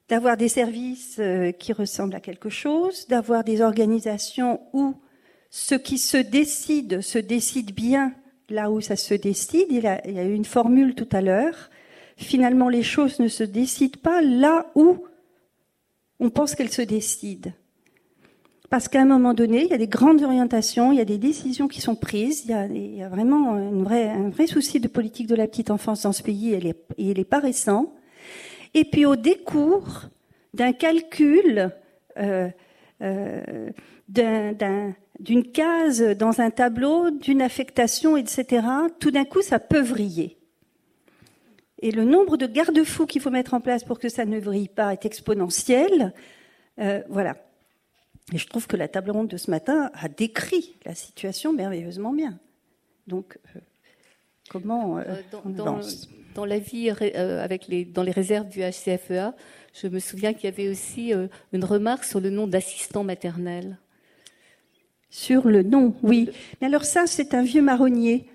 d'avoir 0.09 0.37
des 0.37 0.49
services 0.49 1.17
euh, 1.19 1.51
qui 1.51 1.73
ressemblent 1.73 2.15
à 2.15 2.19
quelque 2.19 2.49
chose, 2.49 3.07
d'avoir 3.07 3.43
des 3.43 3.61
organisations 3.61 4.61
où 4.73 4.95
ce 5.49 5.75
qui 5.75 5.97
se 5.97 6.17
décide 6.17 7.01
se 7.01 7.19
décide 7.19 7.73
bien 7.73 8.13
là 8.49 8.69
où 8.69 8.81
ça 8.81 8.95
se 8.95 9.13
décide. 9.13 9.67
Il 9.69 9.83
y 9.83 9.87
a, 9.87 10.23
eu 10.23 10.33
une 10.33 10.45
formule 10.45 10.95
tout 10.95 11.07
à 11.11 11.21
l'heure. 11.21 11.69
Finalement 12.17 12.69
les 12.69 12.83
choses 12.83 13.19
ne 13.19 13.27
se 13.27 13.43
décident 13.43 13.99
pas 14.01 14.21
là 14.21 14.67
où 14.75 14.97
on 16.19 16.29
pense 16.29 16.55
qu'elles 16.55 16.71
se 16.71 16.81
décident. 16.81 17.51
Parce 18.69 18.87
qu'à 18.87 19.01
un 19.01 19.05
moment 19.05 19.35
donné, 19.35 19.65
il 19.65 19.69
y 19.69 19.73
a 19.73 19.77
des 19.77 19.87
grandes 19.87 20.23
orientations, 20.23 20.91
il 20.91 20.97
y 20.97 21.01
a 21.01 21.05
des 21.05 21.19
décisions 21.19 21.67
qui 21.67 21.79
sont 21.79 21.95
prises, 21.95 22.45
il 22.45 22.95
y 22.97 23.03
a, 23.03 23.09
vraiment 23.09 23.53
un 23.53 24.29
vrai 24.29 24.47
souci 24.47 24.79
de 24.79 24.87
politique 24.87 25.27
de 25.27 25.35
la 25.35 25.47
petite 25.47 25.69
enfance 25.69 26.03
dans 26.03 26.11
ce 26.11 26.23
pays, 26.23 26.53
et 26.53 26.75
il 26.97 27.17
n'est 27.17 27.23
pas 27.23 27.39
récent. 27.39 27.93
Et 28.73 28.83
puis 28.83 29.05
au 29.05 29.15
décours 29.15 30.05
d'un 30.55 30.73
calcul 30.73 31.71
euh, 32.17 32.49
euh, 33.01 33.69
d'une 35.19 35.51
case 35.51 36.01
dans 36.01 36.41
un 36.41 36.49
tableau, 36.49 37.11
d'une 37.11 37.41
affectation, 37.41 38.17
etc., 38.17 38.65
tout 38.99 39.11
d'un 39.11 39.25
coup, 39.25 39.41
ça 39.41 39.59
peut 39.59 39.81
vriller. 39.81 40.37
Et 41.83 41.91
le 41.91 42.05
nombre 42.05 42.37
de 42.37 42.47
garde-fous 42.47 43.05
qu'il 43.05 43.19
faut 43.19 43.29
mettre 43.29 43.53
en 43.53 43.59
place 43.59 43.83
pour 43.83 43.99
que 43.99 44.07
ça 44.07 44.23
ne 44.23 44.39
vrille 44.39 44.69
pas 44.69 44.93
est 44.93 45.05
exponentiel. 45.05 46.13
Euh, 46.79 47.01
voilà. 47.09 47.35
Et 48.31 48.37
je 48.37 48.47
trouve 48.47 48.67
que 48.67 48.77
la 48.77 48.87
table 48.87 49.11
ronde 49.11 49.27
de 49.27 49.35
ce 49.35 49.51
matin 49.51 49.91
a 49.93 50.07
décrit 50.07 50.77
la 50.85 50.95
situation 50.95 51.51
merveilleusement 51.51 52.13
bien. 52.13 52.39
Donc, 53.07 53.37
euh, 53.53 53.59
comment 54.49 54.97
euh, 54.97 55.03
dans, 55.29 55.81
dans, 56.33 56.45
la 56.45 56.57
vie 56.57 56.89
avec 56.89 57.67
les, 57.67 57.83
dans 57.83 58.03
les 58.03 58.13
réserves 58.13 58.47
du 58.47 58.61
HCFEA, 58.61 59.35
je 59.73 59.87
me 59.87 59.99
souviens 59.99 60.31
qu'il 60.31 60.45
y 60.45 60.53
avait 60.53 60.69
aussi 60.69 61.11
une 61.51 61.65
remarque 61.65 62.05
sur 62.05 62.21
le 62.21 62.29
nom 62.29 62.47
d'assistant 62.47 63.03
maternel. 63.03 63.77
Sur 65.09 65.49
le 65.49 65.63
nom, 65.63 65.95
oui. 66.01 66.29
Mais 66.61 66.67
alors 66.67 66.85
ça, 66.85 67.07
c'est 67.07 67.33
un 67.33 67.43
vieux 67.43 67.61
marronnier. 67.61 68.29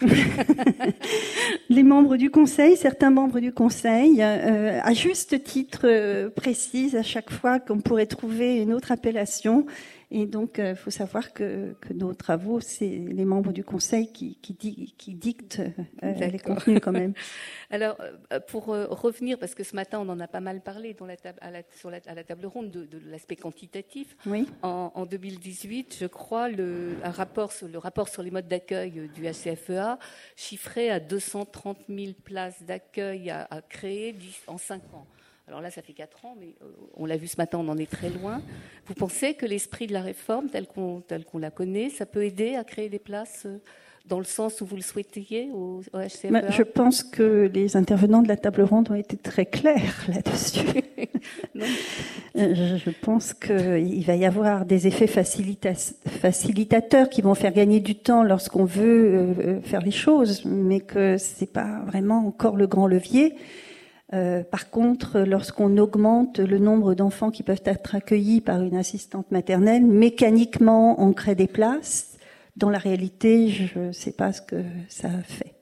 les 1.68 1.82
membres 1.82 2.16
du 2.16 2.30
Conseil, 2.30 2.76
certains 2.76 3.10
membres 3.10 3.40
du 3.40 3.52
Conseil, 3.52 4.22
euh, 4.22 4.80
à 4.82 4.92
juste 4.94 5.42
titre, 5.44 5.82
euh, 5.84 6.30
précisent 6.30 6.96
à 6.96 7.02
chaque 7.02 7.30
fois 7.30 7.60
qu'on 7.60 7.80
pourrait 7.80 8.06
trouver 8.06 8.56
une 8.56 8.72
autre 8.72 8.92
appellation 8.92 9.66
et 10.12 10.26
donc, 10.26 10.54
il 10.58 10.64
euh, 10.64 10.74
faut 10.74 10.90
savoir 10.90 11.32
que, 11.32 11.74
que, 11.80 11.92
nos 11.92 12.12
travaux, 12.14 12.58
c'est 12.60 12.88
les 12.88 13.24
membres 13.24 13.52
du 13.52 13.62
Conseil 13.62 14.10
qui, 14.12 14.36
qui, 14.36 14.54
qui 14.96 15.14
dictent 15.14 15.62
euh, 16.02 16.12
les 16.14 16.38
contenus 16.40 16.80
quand 16.82 16.90
même. 16.90 17.14
Alors, 17.70 17.96
euh, 18.32 18.40
pour 18.40 18.66
revenir, 18.66 19.38
parce 19.38 19.54
que 19.54 19.62
ce 19.62 19.76
matin, 19.76 20.00
on 20.00 20.08
en 20.08 20.18
a 20.18 20.26
pas 20.26 20.40
mal 20.40 20.62
parlé 20.62 20.94
dans 20.94 21.06
la 21.06 21.16
table, 21.16 21.38
à, 21.40 21.52
la, 21.52 21.62
sur 21.76 21.90
la, 21.90 22.00
à 22.06 22.14
la 22.14 22.24
table 22.24 22.46
ronde 22.46 22.72
de, 22.72 22.86
de 22.86 23.00
l'aspect 23.08 23.36
quantitatif. 23.36 24.16
Oui. 24.26 24.48
En, 24.62 24.90
en, 24.96 25.06
2018, 25.06 25.96
je 26.00 26.06
crois, 26.06 26.48
le, 26.48 26.96
un 27.04 27.12
rapport 27.12 27.52
sur, 27.52 27.68
le 27.68 27.78
rapport 27.78 28.08
sur 28.08 28.24
les 28.24 28.32
modes 28.32 28.48
d'accueil 28.48 29.08
du 29.14 29.22
HCFEA 29.22 29.96
chiffrait 30.34 30.90
à 30.90 30.98
230 30.98 31.78
000 31.88 32.14
places 32.24 32.62
d'accueil 32.64 33.30
à, 33.30 33.46
à 33.48 33.62
créer 33.62 34.16
en 34.48 34.58
5 34.58 34.82
ans. 34.92 35.06
Alors 35.50 35.62
là, 35.62 35.70
ça 35.72 35.82
fait 35.82 35.94
quatre 35.94 36.24
ans, 36.24 36.36
mais 36.38 36.54
euh, 36.62 36.66
on 36.96 37.06
l'a 37.06 37.16
vu 37.16 37.26
ce 37.26 37.36
matin, 37.36 37.58
on 37.60 37.66
en 37.66 37.76
est 37.76 37.90
très 37.90 38.08
loin. 38.08 38.40
Vous 38.86 38.94
pensez 38.94 39.34
que 39.34 39.46
l'esprit 39.46 39.88
de 39.88 39.92
la 39.92 40.00
réforme, 40.00 40.48
tel 40.48 40.68
qu'on 40.68 41.02
la 41.40 41.50
connaît, 41.50 41.90
ça 41.90 42.06
peut 42.06 42.24
aider 42.24 42.54
à 42.54 42.62
créer 42.62 42.88
des 42.88 43.00
places 43.00 43.46
euh, 43.46 43.58
dans 44.06 44.18
le 44.18 44.24
sens 44.24 44.60
où 44.60 44.64
vous 44.64 44.76
le 44.76 44.82
souhaitiez 44.82 45.50
au, 45.52 45.82
HCFA 45.92 46.50
Je 46.50 46.62
pense 46.62 47.02
que 47.02 47.50
les 47.52 47.76
intervenants 47.76 48.22
de 48.22 48.28
la 48.28 48.36
table 48.36 48.62
ronde 48.62 48.92
ont 48.92 48.94
été 48.94 49.16
très 49.16 49.44
clairs 49.44 50.04
là-dessus. 50.08 50.66
Euh, 52.36 52.78
je 52.78 52.90
pense 52.90 53.34
qu'il 53.34 54.04
va 54.04 54.14
y 54.14 54.24
avoir 54.24 54.64
des 54.64 54.86
effets 54.86 55.08
facilitateurs 55.08 57.10
qui 57.10 57.22
vont 57.22 57.34
faire 57.34 57.52
gagner 57.52 57.80
du 57.80 57.96
temps 57.96 58.22
lorsqu'on 58.22 58.64
veut 58.64 59.60
faire 59.64 59.82
les 59.82 59.90
choses, 59.90 60.44
mais 60.44 60.78
que 60.80 61.18
c'est 61.18 61.52
pas 61.52 61.80
vraiment 61.86 62.24
encore 62.26 62.56
le 62.56 62.68
grand 62.68 62.86
levier. 62.86 63.34
Euh, 64.12 64.42
par 64.42 64.70
contre, 64.70 65.20
lorsqu'on 65.20 65.76
augmente 65.78 66.40
le 66.40 66.58
nombre 66.58 66.94
d'enfants 66.94 67.30
qui 67.30 67.42
peuvent 67.42 67.62
être 67.64 67.94
accueillis 67.94 68.40
par 68.40 68.60
une 68.62 68.76
assistante 68.76 69.30
maternelle, 69.30 69.86
mécaniquement, 69.86 71.00
on 71.00 71.12
crée 71.12 71.36
des 71.36 71.46
places. 71.46 72.18
Dans 72.56 72.70
la 72.70 72.78
réalité, 72.78 73.48
je 73.48 73.78
ne 73.78 73.92
sais 73.92 74.12
pas 74.12 74.32
ce 74.32 74.42
que 74.42 74.64
ça 74.88 75.10
fait. 75.22 75.54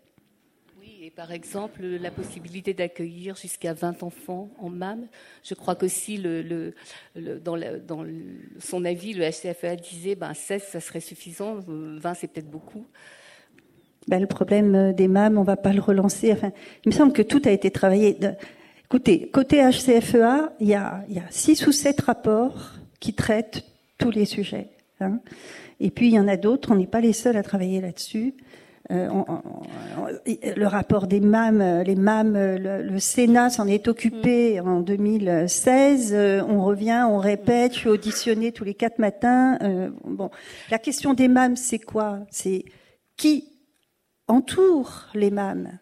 Oui, 0.80 0.98
et 1.02 1.10
par 1.10 1.30
exemple, 1.30 1.84
la 1.84 2.10
possibilité 2.10 2.72
d'accueillir 2.72 3.36
jusqu'à 3.36 3.74
20 3.74 4.02
enfants 4.02 4.48
en 4.58 4.70
MAM. 4.70 5.06
Je 5.44 5.52
crois 5.54 5.74
qu'aussi, 5.74 6.16
le, 6.16 6.42
le, 6.42 7.40
dans, 7.40 7.58
dans 7.86 8.06
son 8.58 8.84
avis, 8.86 9.12
le 9.12 9.28
HCFA 9.28 9.76
disait 9.76 10.14
ben, 10.14 10.32
16, 10.32 10.62
ça 10.62 10.80
serait 10.80 11.00
suffisant, 11.00 11.58
20, 11.66 12.14
c'est 12.14 12.28
peut-être 12.28 12.50
beaucoup. 12.50 12.86
Ben, 14.08 14.20
le 14.20 14.26
problème 14.26 14.74
euh, 14.74 14.92
des 14.92 15.06
MAM, 15.06 15.36
on 15.36 15.42
va 15.42 15.56
pas 15.56 15.72
le 15.74 15.82
relancer. 15.82 16.32
Enfin, 16.32 16.50
il 16.84 16.88
me 16.88 16.94
semble 16.94 17.12
que 17.12 17.22
tout 17.22 17.42
a 17.44 17.50
été 17.50 17.70
travaillé. 17.70 18.16
Écoutez, 18.86 19.28
côté 19.28 19.58
HCFEA, 19.58 20.54
il 20.60 20.68
y 20.68 20.74
a, 20.74 21.04
il 21.10 21.16
y 21.16 21.18
a 21.18 21.24
six 21.28 21.66
ou 21.66 21.72
sept 21.72 22.00
rapports 22.00 22.72
qui 23.00 23.12
traitent 23.12 23.64
tous 23.98 24.10
les 24.10 24.24
sujets. 24.24 24.68
Hein. 25.00 25.20
Et 25.78 25.90
puis 25.90 26.08
il 26.08 26.14
y 26.14 26.18
en 26.18 26.26
a 26.26 26.38
d'autres, 26.38 26.72
on 26.72 26.76
n'est 26.76 26.86
pas 26.86 27.02
les 27.02 27.12
seuls 27.12 27.36
à 27.36 27.42
travailler 27.42 27.82
là-dessus. 27.82 28.34
Euh, 28.90 29.10
le 30.56 30.66
rapport 30.66 31.06
des 31.06 31.20
MAM, 31.20 31.60
euh, 31.60 31.82
les 31.82 31.94
MAM, 31.94 32.32
le, 32.34 32.98
Sénat 32.98 33.50
s'en 33.50 33.66
est 33.66 33.86
occupé 33.88 34.58
mm. 34.58 34.68
en 34.68 34.80
2016. 34.80 36.16
on 36.48 36.64
revient, 36.64 37.06
on 37.10 37.18
répète. 37.18 37.74
Je 37.74 37.80
suis 37.80 37.88
auditionnée 37.90 38.52
tous 38.52 38.64
les 38.64 38.74
quatre 38.74 38.98
matins. 38.98 39.58
bon, 40.04 40.30
la 40.70 40.78
question 40.78 41.12
des 41.12 41.28
MAM, 41.28 41.56
c'est 41.56 41.78
quoi? 41.78 42.20
C'est 42.30 42.64
qui 43.18 43.57
entoure 44.28 45.06
les 45.14 45.30
MAM, 45.30 45.78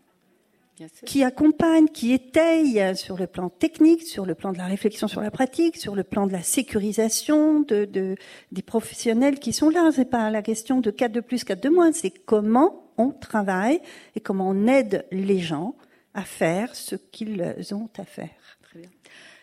qui 1.04 1.22
accompagne, 1.24 1.86
qui 1.86 2.12
étaye 2.12 2.96
sur 2.96 3.16
le 3.16 3.26
plan 3.26 3.48
technique, 3.48 4.02
sur 4.02 4.26
le 4.26 4.34
plan 4.34 4.52
de 4.52 4.58
la 4.58 4.66
réflexion 4.66 5.08
sur 5.08 5.20
la 5.20 5.30
pratique, 5.30 5.76
sur 5.76 5.94
le 5.94 6.04
plan 6.04 6.26
de 6.26 6.32
la 6.32 6.42
sécurisation 6.42 7.60
de, 7.60 8.16
des 8.52 8.62
professionnels 8.62 9.38
qui 9.38 9.52
sont 9.52 9.70
là. 9.70 9.90
C'est 9.92 10.10
pas 10.10 10.30
la 10.30 10.42
question 10.42 10.80
de 10.80 10.90
4 10.90 11.12
de 11.12 11.20
plus, 11.20 11.44
4 11.44 11.62
de 11.62 11.68
moins, 11.68 11.92
c'est 11.92 12.10
comment 12.10 12.92
on 12.98 13.10
travaille 13.10 13.80
et 14.14 14.20
comment 14.20 14.48
on 14.48 14.66
aide 14.66 15.06
les 15.10 15.38
gens 15.38 15.76
à 16.14 16.22
faire 16.22 16.74
ce 16.74 16.96
qu'ils 16.96 17.42
ont 17.72 17.88
à 17.98 18.04
faire. 18.04 18.58
Très 18.62 18.78
bien. 18.80 18.90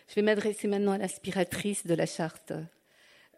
Je 0.08 0.14
vais 0.16 0.22
m'adresser 0.22 0.68
maintenant 0.68 0.92
à 0.92 0.98
l'aspiratrice 0.98 1.86
de 1.86 1.94
la 1.94 2.06
charte 2.06 2.52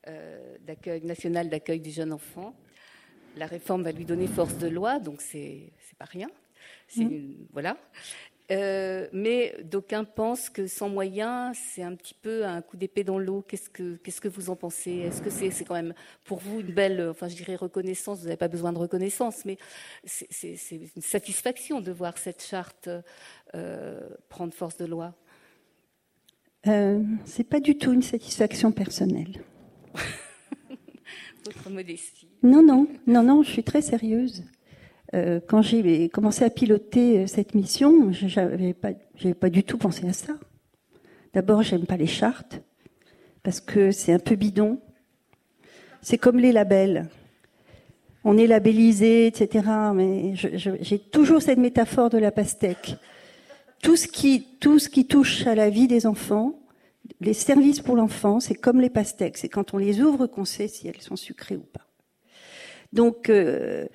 euh, 0.08 0.56
d'accueil 0.61 1.04
nationale 1.04 1.49
d'accueil 1.49 1.80
du 1.80 1.90
jeune 1.90 2.12
enfant 2.12 2.54
la 3.36 3.46
réforme 3.46 3.82
va 3.82 3.92
lui 3.92 4.04
donner 4.04 4.26
force 4.26 4.58
de 4.58 4.68
loi, 4.68 4.98
donc 4.98 5.20
c'est 5.20 5.72
pas 5.98 6.06
rien. 6.06 6.28
Mm. 6.96 7.32
voilà. 7.52 7.76
Euh, 8.52 9.08
mais 9.12 9.56
d'aucuns 9.64 10.04
pensent 10.04 10.50
que 10.50 10.68
sans 10.68 10.88
moyens, 10.88 11.56
c'est 11.56 11.82
un 11.82 11.96
petit 11.96 12.14
peu 12.14 12.44
un 12.46 12.62
coup 12.62 12.76
d'épée 12.76 13.02
dans 13.02 13.18
l'eau. 13.18 13.44
Qu'est-ce 13.46 13.68
que 13.68 13.96
qu'est-ce 13.96 14.20
que 14.20 14.28
vous 14.28 14.50
en 14.50 14.56
pensez? 14.56 14.92
Est-ce 14.98 15.20
que 15.20 15.30
c'est 15.30 15.64
quand 15.64 15.74
même 15.74 15.94
pour 16.24 16.38
vous 16.38 16.60
une 16.60 16.72
belle, 16.72 17.08
enfin 17.10 17.26
je 17.26 17.34
dirais 17.34 17.56
reconnaissance? 17.56 18.20
Vous 18.20 18.26
n'avez 18.26 18.36
pas 18.36 18.48
besoin 18.48 18.72
de 18.72 18.78
reconnaissance, 18.78 19.44
mais 19.44 19.58
c'est 20.04 20.56
une 20.70 21.02
satisfaction 21.02 21.80
de 21.80 21.90
voir 21.90 22.18
cette 22.18 22.42
charte 22.44 22.88
euh, 23.54 24.08
prendre 24.28 24.54
force 24.54 24.76
de 24.76 24.84
loi. 24.84 25.14
Euh, 26.68 27.02
c'est 27.24 27.44
pas 27.44 27.60
du 27.60 27.76
tout 27.76 27.92
une 27.92 28.02
satisfaction 28.02 28.70
personnelle. 28.70 29.42
Votre 31.46 31.70
modestie. 31.70 32.28
Non, 32.42 32.62
non, 32.62 32.86
non, 33.06 33.22
non, 33.22 33.42
je 33.42 33.50
suis 33.50 33.62
très 33.62 33.82
sérieuse. 33.82 34.44
Euh, 35.14 35.40
quand 35.46 35.62
j'ai 35.62 36.08
commencé 36.08 36.44
à 36.44 36.50
piloter 36.50 37.20
euh, 37.20 37.26
cette 37.26 37.54
mission, 37.54 38.12
je 38.12 38.26
n'avais 38.40 38.74
pas, 38.74 38.90
pas 39.38 39.50
du 39.50 39.62
tout 39.62 39.78
pensé 39.78 40.06
à 40.08 40.12
ça. 40.12 40.34
D'abord, 41.32 41.62
j'aime 41.62 41.86
pas 41.86 41.96
les 41.96 42.06
chartes 42.06 42.60
parce 43.42 43.60
que 43.60 43.92
c'est 43.92 44.12
un 44.12 44.18
peu 44.18 44.34
bidon. 44.34 44.80
C'est 46.02 46.18
comme 46.18 46.38
les 46.38 46.52
labels. 46.52 47.08
On 48.24 48.36
est 48.36 48.48
labellisé, 48.48 49.28
etc. 49.28 49.68
Mais 49.94 50.34
j'ai 50.34 50.98
toujours 50.98 51.40
cette 51.40 51.58
métaphore 51.58 52.10
de 52.10 52.18
la 52.18 52.32
pastèque. 52.32 52.96
Tout 53.82 53.94
ce 53.94 54.08
qui, 54.08 54.46
tout 54.58 54.80
ce 54.80 54.88
qui 54.88 55.06
touche 55.06 55.46
à 55.46 55.54
la 55.54 55.70
vie 55.70 55.86
des 55.86 56.06
enfants, 56.06 56.58
les 57.20 57.35
services 57.35 57.80
pour 57.80 57.96
l'enfant, 57.96 58.40
c'est 58.40 58.54
comme 58.54 58.80
les 58.80 58.90
pastèques. 58.90 59.38
C'est 59.38 59.49
quand 59.49 59.75
on 59.75 59.78
les 59.78 60.00
ouvre 60.00 60.26
qu'on 60.26 60.44
sait 60.44 60.68
si 60.68 60.88
elles 60.88 61.00
sont 61.00 61.16
sucrées 61.16 61.56
ou 61.56 61.64
pas. 61.64 61.87
Donc, 62.92 63.30
euh, 63.30 63.87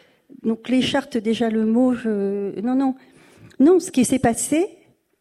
donc 0.44 0.70
les 0.70 0.82
chartes, 0.82 1.18
déjà 1.18 1.50
le 1.50 1.66
mot, 1.66 1.94
non, 1.94 2.75
non, 2.75 2.96
non. 3.60 3.80
Ce 3.80 3.92
qui 3.92 4.06
s'est 4.06 4.20
passé, 4.20 4.70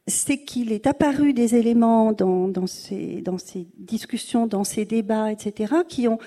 c'est 0.07 0.39
qu'il 0.45 0.73
est 0.73 0.87
apparu 0.87 1.33
des 1.33 1.55
éléments 1.55 2.13
dans, 2.13 2.49
dans, 2.49 2.67
ces, 2.67 3.21
dans 3.23 3.39
ces 3.39 3.69
discussions, 3.79 4.47
dans 4.47 4.65
ces 4.65 4.85
débats, 4.85 5.31
etc., 5.31 5.75
qui 5.89 6.09
ont 6.09 6.19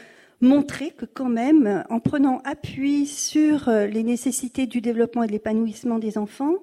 montré 0.42 0.92
que 0.92 1.06
quand 1.06 1.30
même, 1.30 1.84
en 1.90 2.00
prenant 2.00 2.42
appui 2.44 3.06
sur 3.06 3.70
euh, 3.70 3.88
les 3.88 4.04
nécessités 4.04 4.68
du 4.68 4.82
développement 4.82 5.24
et 5.24 5.28
de 5.28 5.32
l'épanouissement 5.32 6.00
des 6.00 6.18
enfants, 6.18 6.56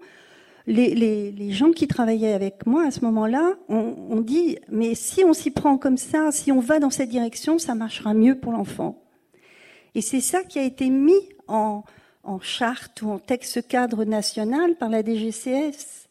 les, 0.70 1.52
gens 1.52 1.72
qui 1.72 1.86
travaillaient 1.86 2.32
avec 2.32 2.66
moi 2.66 2.86
à 2.86 2.90
ce 2.90 3.00
moment-là 3.04 3.54
ont, 3.68 3.96
ont 4.10 4.20
dit 4.20 4.58
mais 4.68 4.94
si 4.94 5.24
on 5.24 5.32
s'y 5.32 5.50
prend 5.50 5.78
comme 5.78 5.96
ça, 5.96 6.30
si 6.32 6.52
on 6.52 6.60
va 6.60 6.78
dans 6.78 6.90
cette 6.90 7.08
direction, 7.08 7.58
ça 7.58 7.74
marchera 7.74 8.14
mieux 8.14 8.36
pour 8.36 8.52
l'enfant. 8.52 9.02
Et 9.94 10.00
c'est 10.00 10.20
ça 10.20 10.44
qui 10.44 10.58
a 10.58 10.62
été 10.62 10.88
mis 10.88 11.20
en, 11.48 11.82
en 12.22 12.40
charte 12.40 13.02
ou 13.02 13.10
en 13.10 13.18
texte 13.18 13.66
cadre 13.66 14.04
national 14.04 14.76
par 14.76 14.88
la 14.88 15.02
DGCS. 15.02 16.08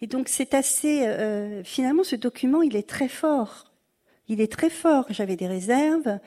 Et 0.00 0.06
donc 0.06 0.28
c'est 0.28 0.54
assez, 0.54 1.06
euh, 1.06 1.62
finalement, 1.64 2.04
ce 2.04 2.16
document, 2.16 2.62
il 2.62 2.76
est 2.76 2.88
très 2.88 3.08
fort. 3.08 3.72
Il 4.28 4.40
est 4.40 4.50
très 4.50 4.70
fort. 4.70 5.06
J'avais 5.10 5.36
des 5.36 5.46
réserves. 5.46 6.18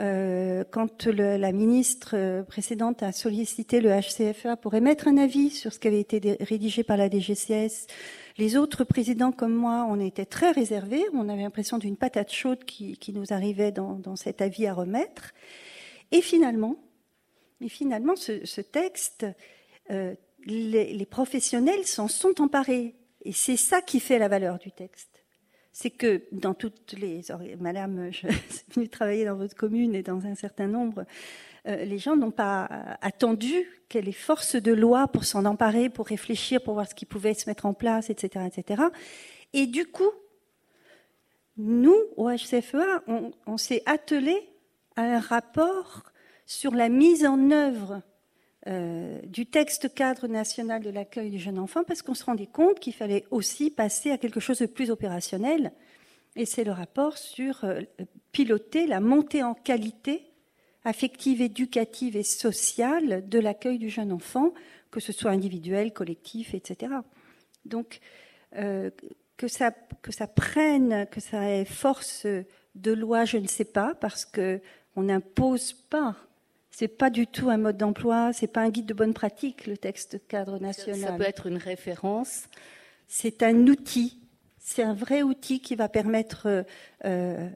Euh, 0.00 0.64
quand 0.70 1.06
le, 1.06 1.36
la 1.36 1.52
ministre 1.52 2.42
précédente 2.48 3.02
a 3.02 3.12
sollicité 3.12 3.80
le 3.80 3.90
HCFA 3.90 4.56
pour 4.56 4.74
émettre 4.74 5.06
un 5.06 5.16
avis 5.16 5.50
sur 5.50 5.72
ce 5.72 5.78
qui 5.78 5.88
avait 5.88 6.00
été 6.00 6.36
rédigé 6.40 6.82
par 6.82 6.96
la 6.96 7.08
DGCS, 7.08 7.86
les 8.36 8.56
autres 8.56 8.82
présidents 8.82 9.30
comme 9.30 9.54
moi, 9.54 9.86
on 9.88 10.00
était 10.00 10.26
très 10.26 10.50
réservés. 10.50 11.04
On 11.12 11.28
avait 11.28 11.42
l'impression 11.42 11.78
d'une 11.78 11.96
patate 11.96 12.32
chaude 12.32 12.64
qui, 12.64 12.96
qui 12.96 13.12
nous 13.12 13.32
arrivait 13.32 13.70
dans, 13.70 13.94
dans, 13.94 14.16
cet 14.16 14.42
avis 14.42 14.66
à 14.66 14.74
remettre. 14.74 15.32
Et 16.10 16.20
finalement, 16.20 16.76
et 17.60 17.68
finalement, 17.68 18.16
ce, 18.16 18.44
ce 18.44 18.60
texte, 18.60 19.26
euh, 19.90 20.14
les, 20.44 20.92
les 20.92 21.06
professionnels 21.06 21.84
s'en 21.84 22.08
sont 22.08 22.40
emparés. 22.40 22.96
Et 23.24 23.32
c'est 23.32 23.56
ça 23.56 23.80
qui 23.80 24.00
fait 24.00 24.18
la 24.18 24.28
valeur 24.28 24.58
du 24.58 24.72
texte 24.72 25.13
c'est 25.74 25.90
que 25.90 26.22
dans 26.30 26.54
toutes 26.54 26.92
les... 26.92 27.22
Madame, 27.58 28.12
je 28.12 28.28
suis 28.48 28.64
venue 28.70 28.88
travailler 28.88 29.24
dans 29.24 29.34
votre 29.34 29.56
commune 29.56 29.96
et 29.96 30.04
dans 30.04 30.24
un 30.24 30.36
certain 30.36 30.68
nombre, 30.68 31.04
euh, 31.66 31.84
les 31.84 31.98
gens 31.98 32.16
n'ont 32.16 32.30
pas 32.30 32.96
attendu 33.02 33.66
qu'elle 33.88 34.08
ait 34.08 34.12
force 34.12 34.54
de 34.54 34.72
loi 34.72 35.08
pour 35.08 35.24
s'en 35.24 35.44
emparer, 35.44 35.90
pour 35.90 36.06
réfléchir, 36.06 36.62
pour 36.62 36.74
voir 36.74 36.88
ce 36.88 36.94
qui 36.94 37.06
pouvait 37.06 37.34
se 37.34 37.50
mettre 37.50 37.66
en 37.66 37.74
place, 37.74 38.08
etc. 38.08 38.46
etc. 38.46 38.84
Et 39.52 39.66
du 39.66 39.84
coup, 39.84 40.12
nous, 41.56 41.98
au 42.16 42.30
HCFEA, 42.30 43.02
on, 43.08 43.32
on 43.46 43.56
s'est 43.56 43.82
attelé 43.84 44.48
à 44.94 45.02
un 45.02 45.18
rapport 45.18 46.04
sur 46.46 46.72
la 46.72 46.88
mise 46.88 47.26
en 47.26 47.50
œuvre 47.50 48.00
euh, 48.66 49.20
du 49.26 49.44
texte 49.44 49.92
cadre 49.92 50.26
national 50.26 50.82
de 50.82 50.88
l'accueil 50.88 51.30
du 51.30 51.38
jeune 51.38 51.58
enfant 51.58 51.84
parce 51.84 52.00
qu'on 52.00 52.14
se 52.14 52.24
rendait 52.24 52.46
compte 52.46 52.80
qu'il 52.80 52.94
fallait 52.94 53.26
aussi 53.30 53.70
passer 53.70 54.10
à 54.10 54.16
quelque 54.16 54.40
chose 54.40 54.60
de 54.60 54.66
plus 54.66 54.90
opérationnel. 54.90 55.72
Et 56.34 56.46
c'est 56.46 56.64
le 56.64 56.72
rapport 56.72 57.18
sur 57.18 57.64
euh, 57.64 57.82
piloter 58.32 58.86
la 58.86 59.00
montée 59.00 59.42
en 59.42 59.52
qualité 59.52 60.30
affective, 60.84 61.42
éducative 61.42 62.16
et 62.16 62.22
sociale 62.22 63.28
de 63.28 63.38
l'accueil 63.38 63.78
du 63.78 63.90
jeune 63.90 64.12
enfant, 64.12 64.54
que 64.90 65.00
ce 65.00 65.12
soit 65.12 65.30
individuel, 65.30 65.92
collectif, 65.92 66.54
etc. 66.54 66.92
Donc, 67.66 68.00
euh, 68.56 68.90
que, 69.36 69.48
ça, 69.48 69.72
que 70.00 70.12
ça 70.12 70.26
prenne, 70.26 71.06
que 71.10 71.20
ça 71.20 71.50
ait 71.50 71.66
force 71.66 72.26
de 72.74 72.92
loi, 72.92 73.26
je 73.26 73.36
ne 73.36 73.46
sais 73.46 73.64
pas, 73.64 73.94
parce 73.94 74.24
que 74.24 74.60
on 74.96 75.02
n'impose 75.02 75.72
pas 75.72 76.16
c'est 76.76 76.88
pas 76.88 77.08
du 77.08 77.28
tout 77.28 77.50
un 77.50 77.56
mode 77.56 77.76
d'emploi, 77.76 78.32
c'est 78.32 78.48
pas 78.48 78.62
un 78.62 78.68
guide 78.68 78.86
de 78.86 78.94
bonne 78.94 79.14
pratique, 79.14 79.68
le 79.68 79.76
texte 79.76 80.26
cadre 80.26 80.58
national. 80.58 81.00
Ça, 81.00 81.06
ça 81.06 81.12
peut 81.12 81.22
être 81.22 81.46
une 81.46 81.56
référence. 81.56 82.46
C'est 83.06 83.44
un 83.44 83.68
outil. 83.68 84.20
C'est 84.58 84.82
un 84.82 84.92
vrai 84.92 85.22
outil 85.22 85.60
qui 85.60 85.76
va 85.76 85.88
permettre 85.88 86.64
euh, 87.04 87.48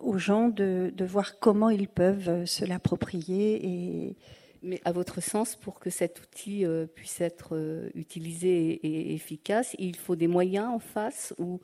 aux 0.00 0.16
gens 0.16 0.48
de, 0.48 0.90
de, 0.94 1.04
voir 1.04 1.38
comment 1.38 1.68
ils 1.68 1.88
peuvent 1.88 2.46
se 2.46 2.64
l'approprier. 2.64 3.66
Et... 3.66 4.16
Mais 4.62 4.80
à 4.86 4.92
votre 4.92 5.22
sens, 5.22 5.54
pour 5.54 5.78
que 5.78 5.90
cet 5.90 6.22
outil 6.22 6.64
euh, 6.64 6.86
puisse 6.86 7.20
être 7.20 7.56
euh, 7.56 7.90
utilisé 7.94 8.70
et, 8.70 9.10
et, 9.10 9.14
efficace, 9.14 9.76
il 9.78 9.96
faut 9.96 10.16
des 10.16 10.28
moyens 10.28 10.68
en 10.68 10.78
face 10.78 11.34
ou 11.38 11.60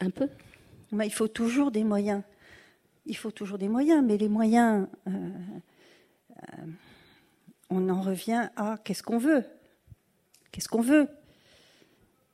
un 0.00 0.08
peu? 0.10 0.28
Il 0.92 1.12
faut 1.12 1.28
toujours 1.28 1.70
des 1.70 1.84
moyens 1.84 2.22
il 3.06 3.16
faut 3.16 3.30
toujours 3.30 3.58
des 3.58 3.68
moyens, 3.68 4.04
mais 4.04 4.16
les 4.16 4.28
moyens, 4.28 4.86
euh, 5.06 5.10
euh, 6.30 6.66
on 7.70 7.88
en 7.88 8.00
revient 8.00 8.48
à 8.56 8.78
qu'est-ce 8.84 9.02
qu'on 9.02 9.18
veut 9.18 9.44
Qu'est-ce 10.50 10.68
qu'on 10.68 10.82
veut? 10.82 11.08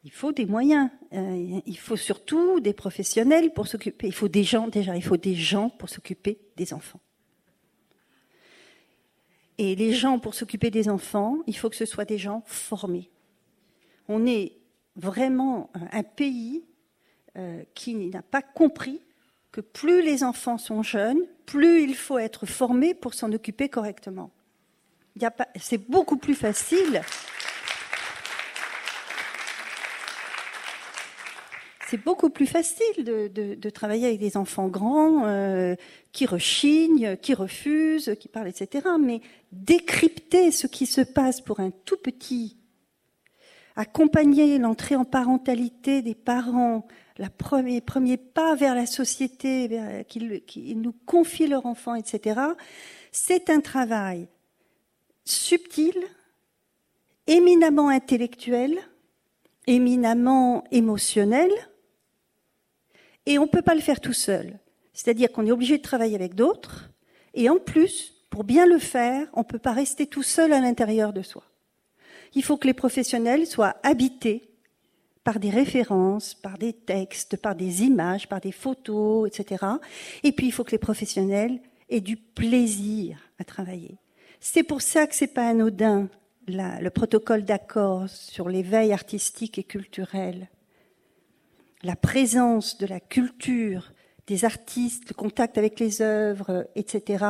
Il 0.05 0.13
faut 0.13 0.33
des 0.33 0.47
moyens. 0.47 0.91
Euh, 1.13 1.61
il 1.67 1.79
faut 1.79 1.97
surtout 1.97 2.61
des 2.61 2.73
professionnels 2.73 3.53
pour 3.53 3.67
s'occuper. 3.67 4.07
Il 4.07 4.13
faut 4.13 4.29
des 4.29 4.45
gens, 4.45 4.69
déjà, 4.69 4.97
il 4.97 5.03
faut 5.03 5.17
des 5.17 5.35
gens 5.35 5.71
pour 5.71 5.89
s'occuper 5.89 6.39
des 6.57 6.73
enfants. 6.73 7.01
Et 9.59 9.75
les 9.75 9.93
gens 9.93 10.19
pour 10.19 10.35
s'occuper 10.35 10.71
des 10.71 10.89
enfants, 10.89 11.39
il 11.47 11.57
faut 11.57 11.69
que 11.69 11.77
ce 11.77 11.85
soit 11.85 12.05
des 12.05 12.19
gens 12.19 12.43
formés. 12.47 13.11
On 14.09 14.27
est 14.27 14.57
vraiment 14.97 15.71
un 15.75 16.03
pays 16.03 16.65
qui 17.75 17.95
n'a 17.95 18.23
pas 18.23 18.43
compris 18.43 19.01
que 19.53 19.61
plus 19.61 20.03
les 20.03 20.25
enfants 20.25 20.59
sont 20.59 20.83
jeunes, 20.83 21.21
plus 21.47 21.83
il 21.83 21.95
faut 21.95 22.19
être 22.19 22.47
formé 22.47 22.95
pour 22.95 23.15
s'en 23.15 23.31
occuper 23.33 23.69
correctement. 23.69 24.31
C'est 25.57 25.91
beaucoup 25.91 26.17
plus 26.17 26.35
facile. 26.35 27.03
C'est 31.87 32.03
beaucoup 32.03 32.31
plus 32.31 32.47
facile 32.47 33.05
de, 33.05 33.29
de, 33.29 33.71
travailler 33.71 34.07
avec 34.07 34.19
des 34.19 34.39
enfants 34.39 34.69
grands 34.69 35.27
euh, 35.27 35.75
qui 36.13 36.25
rechignent, 36.25 37.19
qui 37.19 37.35
refusent, 37.35 38.17
qui 38.19 38.29
parlent, 38.29 38.49
etc. 38.49 38.89
Mais 38.99 39.21
décrypter 39.53 40.53
ce 40.53 40.67
qui 40.67 40.87
se 40.87 41.03
passe 41.03 41.43
pour 41.43 41.61
un 41.61 41.71
tout 41.85 41.99
petit, 41.99 42.57
accompagner 43.77 44.59
l'entrée 44.59 44.97
en 44.97 45.05
parentalité 45.05 46.03
des 46.03 46.15
parents, 46.15 46.87
le 47.19 47.29
premier, 47.29 47.81
premier 47.81 48.17
pas 48.17 48.55
vers 48.55 48.75
la 48.75 48.87
société, 48.87 50.05
qu'ils 50.09 50.45
qui 50.45 50.75
nous 50.77 50.95
confient 51.07 51.47
leur 51.47 51.67
enfant, 51.67 51.95
etc., 51.95 52.41
c'est 53.13 53.51
un 53.51 53.61
travail 53.61 54.29
subtil, 55.25 55.95
éminemment 57.27 57.89
intellectuel, 57.89 58.79
éminemment 59.67 60.65
émotionnel, 60.71 61.51
et 63.27 63.39
on 63.39 63.43
ne 63.43 63.49
peut 63.49 63.63
pas 63.63 63.75
le 63.75 63.81
faire 63.81 64.01
tout 64.01 64.13
seul. 64.13 64.59
C'est-à-dire 64.93 65.31
qu'on 65.31 65.47
est 65.47 65.53
obligé 65.53 65.79
de 65.79 65.83
travailler 65.83 66.17
avec 66.17 66.35
d'autres, 66.35 66.91
et 67.35 67.49
en 67.49 67.59
plus, 67.59 68.15
pour 68.31 68.45
bien 68.45 68.67
le 68.67 68.79
faire, 68.79 69.29
on 69.35 69.41
ne 69.41 69.45
peut 69.45 69.59
pas 69.59 69.73
rester 69.73 70.07
tout 70.07 70.23
seul 70.23 70.53
à 70.53 70.61
l'intérieur 70.61 71.13
de 71.13 71.23
soi. 71.23 71.45
Il 72.35 72.43
faut 72.43 72.57
que 72.57 72.67
les 72.67 72.75
professionnels 72.75 73.47
soient 73.47 73.77
habités 73.83 74.49
par 75.25 75.39
des 75.39 75.51
références, 75.51 76.35
par 76.35 76.59
des 76.59 76.73
textes, 76.73 77.37
par 77.37 77.55
des 77.55 77.83
images, 77.83 78.29
par 78.29 78.41
des 78.41 78.53
photos, 78.53 79.29
etc. 79.29 79.65
Et 80.23 80.33
puis 80.33 80.47
il 80.47 80.53
faut 80.53 80.65
que 80.65 80.73
les 80.73 80.79
professionnels 80.79 81.61
aient 81.89 82.01
du 82.01 82.17
plaisir 82.17 83.19
à 83.39 83.45
travailler. 83.45 83.99
C'est 84.41 84.65
pour 84.65 84.83
ça 84.83 85.07
que 85.07 85.15
c'est 85.15 85.29
pas 85.29 85.49
anodin 85.49 86.09
le 86.49 86.89
protocole 86.89 87.45
d'accord 87.45 88.09
sur 88.09 88.49
l'éveil 88.49 88.93
artistique 88.93 89.59
et 89.59 89.65
culturel. 89.65 90.49
La 91.85 91.95
présence 91.95 92.79
de 92.79 92.87
la 92.87 92.99
culture, 92.99 93.93
des 94.27 94.45
artistes, 94.45 95.09
le 95.09 95.15
contact 95.15 95.59
avec 95.59 95.79
les 95.79 96.03
œuvres, 96.03 96.67
etc. 96.75 97.25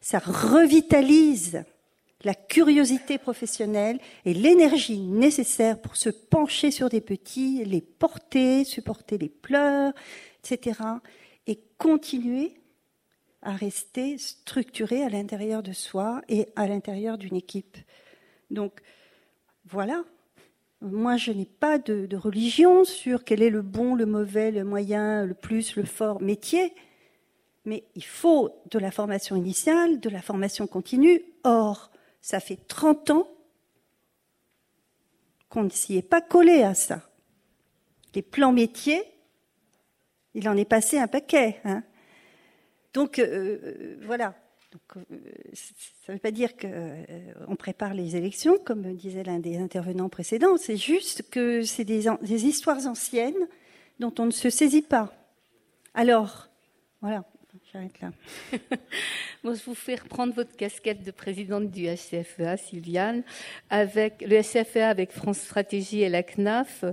Ça 0.00 0.18
revitalise 0.18 1.64
la 2.24 2.34
curiosité 2.34 3.18
professionnelle 3.18 3.98
et 4.24 4.34
l'énergie 4.34 5.00
nécessaire 5.00 5.80
pour 5.80 5.96
se 5.96 6.10
pencher 6.10 6.70
sur 6.70 6.88
des 6.88 7.00
petits, 7.00 7.64
les 7.64 7.80
porter, 7.80 8.64
supporter 8.64 9.18
les 9.18 9.28
pleurs, 9.28 9.92
etc. 10.42 10.80
et 11.46 11.60
continuer 11.78 12.54
à 13.42 13.52
rester 13.52 14.18
structuré 14.18 15.02
à 15.02 15.08
l'intérieur 15.08 15.62
de 15.62 15.72
soi 15.72 16.22
et 16.28 16.48
à 16.54 16.66
l'intérieur 16.68 17.18
d'une 17.18 17.36
équipe. 17.36 17.76
Donc, 18.50 18.80
voilà. 19.66 20.04
Moi, 20.80 21.16
je 21.16 21.32
n'ai 21.32 21.46
pas 21.46 21.78
de, 21.78 22.08
religion 22.16 22.84
sur 22.84 23.24
quel 23.24 23.42
est 23.42 23.50
le 23.50 23.62
bon, 23.62 23.94
le 23.94 24.06
mauvais, 24.06 24.50
le 24.50 24.64
moyen, 24.64 25.24
le 25.24 25.34
plus, 25.34 25.76
le 25.76 25.84
fort 25.84 26.20
métier, 26.20 26.74
mais 27.64 27.84
il 27.94 28.04
faut 28.04 28.50
de 28.70 28.78
la 28.80 28.90
formation 28.90 29.36
initiale, 29.36 30.00
de 30.00 30.10
la 30.10 30.20
formation 30.20 30.66
continue. 30.66 31.22
Or, 31.44 31.92
ça 32.22 32.40
fait 32.40 32.58
30 32.68 33.10
ans 33.10 33.28
qu'on 35.50 35.64
ne 35.64 35.70
s'y 35.70 35.98
est 35.98 36.08
pas 36.08 36.22
collé 36.22 36.62
à 36.62 36.72
ça. 36.72 37.02
Les 38.14 38.22
plans 38.22 38.52
métiers, 38.52 39.02
il 40.34 40.48
en 40.48 40.56
est 40.56 40.64
passé 40.64 40.98
un 40.98 41.08
paquet. 41.08 41.60
Hein. 41.64 41.82
Donc 42.94 43.18
euh, 43.18 43.58
euh 43.62 43.96
voilà. 44.06 44.34
Euh, 44.96 45.04
ça 45.52 46.12
ne 46.12 46.14
veut 46.14 46.20
pas 46.20 46.30
dire 46.30 46.56
qu'on 46.56 47.56
prépare 47.56 47.92
les 47.92 48.16
élections, 48.16 48.56
comme 48.58 48.94
disait 48.94 49.22
l'un 49.22 49.38
des 49.38 49.58
intervenants 49.58 50.08
précédents. 50.08 50.56
C'est 50.56 50.78
juste 50.78 51.28
que 51.28 51.62
c'est 51.62 51.84
des, 51.84 52.06
histoires 52.46 52.86
anciennes 52.86 53.48
dont 53.98 54.14
on 54.18 54.26
ne 54.26 54.30
se 54.30 54.48
saisit 54.48 54.82
pas. 54.82 55.12
Alors, 55.94 56.48
voilà. 57.02 57.24
je 59.44 59.64
vous 59.64 59.74
fais 59.74 59.94
reprendre 59.94 60.34
votre 60.34 60.54
casquette 60.56 61.02
de 61.02 61.10
présidente 61.10 61.70
du 61.70 61.86
HCFEA, 61.86 62.58
Sylviane. 62.58 63.22
Avec 63.70 64.22
le 64.26 64.42
HCFEA, 64.42 64.88
avec 64.88 65.10
France 65.10 65.38
Stratégie 65.38 66.02
et 66.02 66.10
la 66.10 66.22
CNAF, 66.22 66.84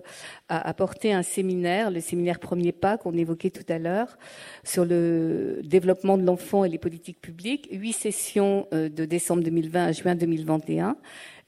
a 0.47 0.67
apporté 0.67 1.11
un 1.11 1.21
séminaire, 1.21 1.91
le 1.91 1.99
séminaire 1.99 2.39
Premier 2.39 2.71
Pas 2.71 2.97
qu'on 2.97 3.17
évoquait 3.17 3.49
tout 3.49 3.65
à 3.67 3.77
l'heure, 3.77 4.17
sur 4.63 4.85
le 4.85 5.59
développement 5.63 6.17
de 6.17 6.23
l'enfant 6.23 6.63
et 6.63 6.69
les 6.69 6.77
politiques 6.77 7.19
publiques. 7.19 7.67
Huit 7.71 7.93
sessions 7.93 8.67
euh, 8.71 8.87
de 8.87 9.03
décembre 9.03 9.43
2020 9.43 9.85
à 9.85 9.91
juin 9.91 10.15
2021. 10.15 10.95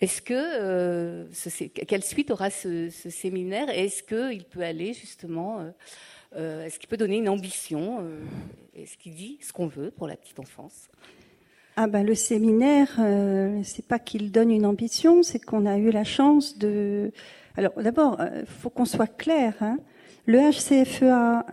Est-ce 0.01 0.21
que 0.21 0.33
euh, 0.33 1.25
quelle 1.87 2.03
suite 2.03 2.31
aura 2.31 2.49
ce, 2.49 2.89
ce 2.89 3.09
séminaire? 3.09 3.69
Est-ce 3.69 4.03
qu'il 4.03 4.43
peut 4.43 4.63
aller 4.63 4.93
justement 4.93 5.59
euh, 5.59 5.69
euh, 6.35 6.65
Est-ce 6.65 6.79
qu'il 6.79 6.89
peut 6.89 6.97
donner 6.97 7.17
une 7.17 7.29
ambition 7.29 7.99
euh, 8.01 8.21
Est-ce 8.75 8.97
qu'il 8.97 9.13
dit 9.15 9.37
ce 9.41 9.51
qu'on 9.51 9.67
veut 9.67 9.91
pour 9.91 10.07
la 10.07 10.15
petite 10.15 10.39
enfance? 10.39 10.87
Ah 11.77 11.87
ben 11.87 12.05
le 12.05 12.15
séminaire, 12.15 12.89
euh, 12.99 13.61
c'est 13.63 13.85
pas 13.85 13.97
qu'il 13.97 14.31
donne 14.31 14.51
une 14.51 14.65
ambition, 14.65 15.23
c'est 15.23 15.39
qu'on 15.39 15.65
a 15.65 15.77
eu 15.77 15.89
la 15.89 16.03
chance 16.03 16.57
de. 16.57 17.11
Alors 17.57 17.73
d'abord, 17.81 18.17
il 18.35 18.45
faut 18.45 18.69
qu'on 18.69 18.85
soit 18.85 19.07
clair. 19.07 19.55
Hein. 19.61 19.77
Le 20.27 20.37
HCFEA, 20.37 21.45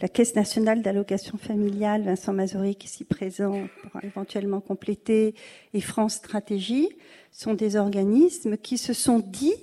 la 0.00 0.08
Caisse 0.08 0.36
nationale 0.36 0.80
d'allocation 0.80 1.38
familiale, 1.38 2.02
Vincent 2.02 2.32
Mazoric 2.32 2.84
ici 2.84 3.04
présent 3.04 3.66
pour 3.82 4.04
éventuellement 4.04 4.60
compléter, 4.60 5.34
et 5.74 5.80
France 5.80 6.14
Stratégie 6.14 6.88
sont 7.32 7.54
des 7.54 7.76
organismes 7.76 8.56
qui 8.56 8.78
se 8.78 8.92
sont 8.92 9.18
dit 9.18 9.54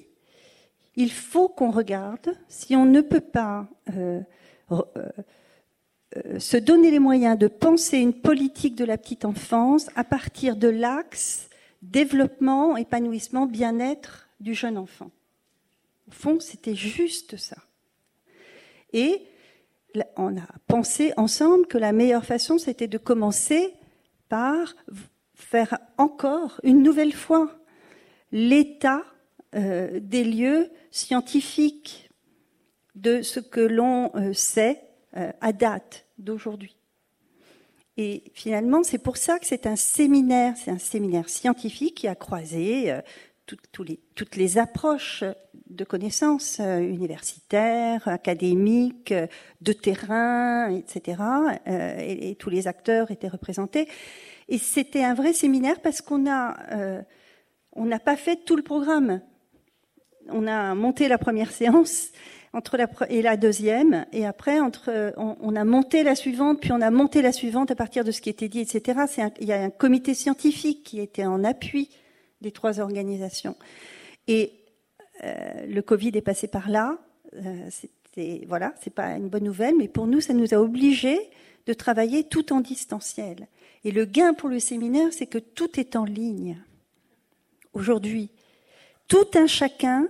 il 0.96 1.12
faut 1.12 1.50
qu'on 1.50 1.72
regarde 1.72 2.36
si 2.48 2.76
on 2.76 2.86
ne 2.86 3.02
peut 3.02 3.20
pas 3.20 3.68
euh, 3.90 3.94
euh, 3.94 4.22
euh, 4.22 4.22
se 6.38 6.58
donner 6.58 6.92
les 6.92 7.00
moyens 7.00 7.38
de 7.38 7.48
penser 7.48 7.98
une 7.98 8.14
politique 8.14 8.76
de 8.76 8.86
la 8.86 8.98
petite 8.98 9.26
enfance 9.26 9.90
à 9.96 10.04
partir 10.04 10.56
de 10.56 10.68
l'axe 10.68 11.50
développement, 11.82 12.78
épanouissement, 12.78 13.46
bien-être 13.46 14.30
du 14.40 14.54
jeune 14.54 14.78
enfant. 14.78 15.12
Au 16.08 16.12
fond, 16.12 16.40
c'était 16.40 16.76
juste 16.76 17.38
ça. 17.38 17.58
Et 18.94 19.22
on 20.16 20.38
a 20.38 20.48
pensé 20.68 21.14
ensemble 21.18 21.68
que 21.68 21.78
la 21.78 21.92
meilleure 21.92 22.26
façon, 22.26 22.58
c'était 22.58 22.88
de 22.88 22.98
commencer 22.98 23.74
par 24.30 24.76
faire 25.36 25.78
encore 25.98 26.60
une 26.64 26.82
nouvelle 26.84 27.14
fois 27.14 27.60
l'état 28.32 29.04
des 29.54 30.24
lieux 30.24 30.70
scientifiques 30.90 32.03
de 32.96 33.22
ce 33.22 33.40
que 33.40 33.62
l'on 33.62 34.12
euh, 34.16 34.34
sait 34.34 34.82
euh, 35.18 35.32
à 35.42 35.54
date 35.54 36.06
d'aujourd'hui. 36.18 36.76
Et 37.98 38.24
finalement, 38.34 38.84
c'est 38.84 38.98
pour 38.98 39.18
ça 39.18 39.38
que 39.40 39.46
c'est 39.46 39.68
un 39.68 39.76
séminaire, 39.76 40.56
c'est 40.58 40.72
un 40.72 40.80
séminaire 40.80 41.30
scientifique 41.30 41.96
qui 41.96 42.08
a 42.08 42.16
croisé 42.16 42.92
euh, 42.92 43.02
les, 43.86 44.00
toutes 44.16 44.36
les 44.36 44.58
approches 44.58 45.24
de 45.70 45.84
connaissances 45.84 46.60
universitaires, 46.60 48.08
académiques, 48.08 49.14
de 49.62 49.74
terrain, 49.74 50.70
etc. 50.70 51.22
Et, 51.66 52.30
et, 52.30 52.36
tous 52.36 52.50
les 52.50 52.68
acteurs 52.68 53.12
étaient 53.12 53.28
représentés. 53.28 53.88
Et 54.50 54.58
c'était 54.58 55.04
un 55.04 55.14
vrai 55.14 55.34
séminaire 55.34 55.82
parce 55.82 56.02
qu'on 56.02 56.30
a, 56.30 57.04
on 57.74 57.86
n'a 57.86 58.00
pas 58.00 58.16
fait 58.16 58.46
tout 58.46 58.56
le 58.56 58.62
programme. 58.64 59.22
On 60.30 60.48
a 60.48 60.74
monté 60.76 61.08
la 61.08 61.18
première 61.18 61.52
séance 61.62 62.12
entre 62.54 62.78
la 62.78 62.88
et 63.10 63.22
la 63.24 63.36
deuxième, 63.36 64.06
et 64.14 64.26
après 64.26 64.60
entre, 64.60 65.14
on, 65.18 65.56
a 65.56 65.64
monté 65.64 66.04
la 66.04 66.16
suivante, 66.16 66.62
puis 66.62 66.72
on 66.72 66.82
a 66.82 66.92
monté 66.92 67.24
la 67.24 67.32
suivante 67.32 67.72
à 67.72 67.76
partir 67.76 68.04
de 68.04 68.12
ce 68.12 68.22
qui 68.22 68.30
était 68.30 68.48
dit, 68.48 68.60
etc. 68.60 69.00
il 69.42 69.48
y 69.48 69.54
a 69.54 69.62
un 69.62 69.72
comité 69.72 70.14
scientifique 70.14 70.84
qui 70.84 71.00
était 71.00 71.26
en 71.26 71.44
appui 71.44 71.90
des 72.42 72.52
trois 72.52 72.80
organisations. 72.80 73.56
Et 74.28 74.54
euh, 75.24 75.66
le 75.66 75.82
Covid 75.82 76.12
est 76.14 76.22
passé 76.22 76.48
par 76.48 76.70
là. 76.70 77.00
Euh, 77.36 77.70
c'était 77.72 78.46
voilà, 78.48 78.74
c'est 78.82 78.94
pas 78.94 79.16
une 79.18 79.30
bonne 79.30 79.44
nouvelle, 79.44 79.76
mais 79.78 79.88
pour 79.88 80.06
nous, 80.06 80.22
ça 80.22 80.34
nous 80.34 80.54
a 80.54 80.58
obligés 80.58 81.20
de 81.66 81.74
travailler 81.74 82.26
tout 82.26 82.54
en 82.54 82.62
distanciel. 82.62 83.48
Et 83.84 83.92
le 83.92 84.06
gain 84.06 84.34
pour 84.34 84.50
le 84.50 84.60
séminaire, 84.60 85.12
c'est 85.12 85.26
que 85.26 85.40
tout 85.40 85.80
est 85.80 85.96
en 85.96 86.06
ligne. 86.06 86.58
Aujourd'hui, 87.74 88.30
tout 89.08 89.28
un 89.34 89.48
chacun 89.48 90.08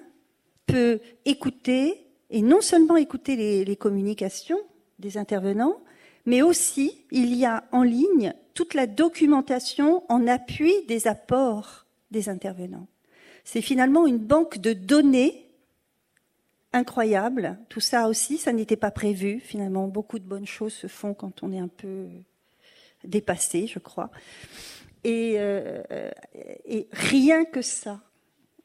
peut 0.65 0.99
écouter 1.25 2.02
et 2.34 2.41
non 2.41 2.62
seulement 2.62 2.98
écouter 2.98 3.63
les, 3.63 3.76
communications 3.76 4.60
des 4.98 5.17
intervenants, 5.17 5.80
mais 6.26 6.41
aussi 6.41 7.06
il 7.12 7.36
y 7.36 7.46
a 7.46 7.63
en 7.72 7.84
ligne 7.84 8.34
toute 8.56 8.74
la 8.74 8.88
documentation 8.88 10.04
en 10.10 10.28
appui 10.28 10.74
des 10.88 11.08
apports 11.08 11.86
des 12.10 12.30
intervenants. 12.30 12.88
C'est 13.43 13.62
finalement 13.62 14.08
une 14.08 14.17
banque 14.17 14.58
de 14.58 14.74
données 14.74 15.46
incroyable. 16.74 17.60
Tout 17.69 17.82
ça 17.82 18.08
aussi, 18.08 18.39
ça 18.39 18.52
n'était 18.52 18.78
pas 18.78 18.89
prévu. 18.89 19.39
Finalement, 19.39 19.88
beaucoup 19.88 20.17
de 20.17 20.26
bonnes 20.26 20.48
choses 20.48 20.74
se 20.74 20.88
font 20.88 21.13
quand 21.13 21.43
on 21.43 21.52
est 21.52 21.60
un 21.60 21.67
peu 21.67 22.08
dépassé, 23.04 23.67
je 23.67 23.78
crois. 23.78 24.10
Et, 25.04 25.36
euh, 25.38 25.84
rien 26.91 27.46
que 27.46 27.62
ça, 27.62 28.02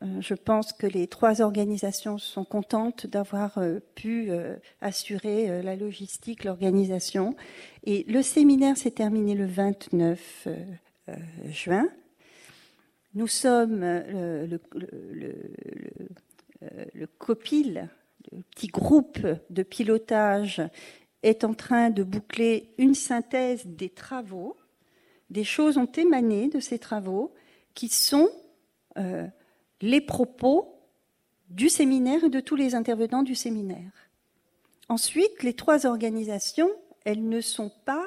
je 0.00 0.34
pense 0.34 0.72
que 0.72 0.86
les 0.86 1.08
trois 1.08 1.40
organisations 1.40 2.18
sont 2.18 2.44
contentes 2.44 3.06
d'avoir 3.06 3.58
euh, 3.58 3.80
pu 3.96 4.30
euh, 4.30 4.56
assurer 4.80 5.62
la 5.62 5.74
logistique, 5.74 6.44
l'organisation. 6.44 7.34
Et 7.84 8.04
le 8.04 8.22
séminaire 8.22 8.76
s'est 8.76 8.92
terminé 8.92 9.34
le 9.34 9.46
29 9.46 10.48
juin. 11.46 11.88
Nous 13.14 13.26
sommes 13.26 13.80
le, 13.80 14.60
le, 16.94 17.06
COPIL, 17.18 17.88
le 18.30 18.42
petit 18.54 18.66
groupe 18.66 19.26
de 19.50 19.62
pilotage, 19.62 20.62
est 21.22 21.42
en 21.44 21.54
train 21.54 21.90
de 21.90 22.04
boucler 22.04 22.70
une 22.78 22.94
synthèse 22.94 23.66
des 23.66 23.88
travaux. 23.88 24.56
Des 25.30 25.44
choses 25.44 25.78
ont 25.78 25.90
émané 25.90 26.48
de 26.48 26.60
ces 26.60 26.78
travaux 26.78 27.32
qui 27.74 27.88
sont 27.88 28.30
les 29.80 30.00
propos 30.00 30.74
du 31.50 31.68
séminaire 31.68 32.24
et 32.24 32.30
de 32.30 32.40
tous 32.40 32.56
les 32.56 32.74
intervenants 32.74 33.22
du 33.22 33.34
séminaire. 33.34 33.92
Ensuite, 34.88 35.42
les 35.42 35.54
trois 35.54 35.86
organisations, 35.86 36.70
elles 37.04 37.26
ne 37.26 37.40
sont 37.40 37.70
pas 37.84 38.06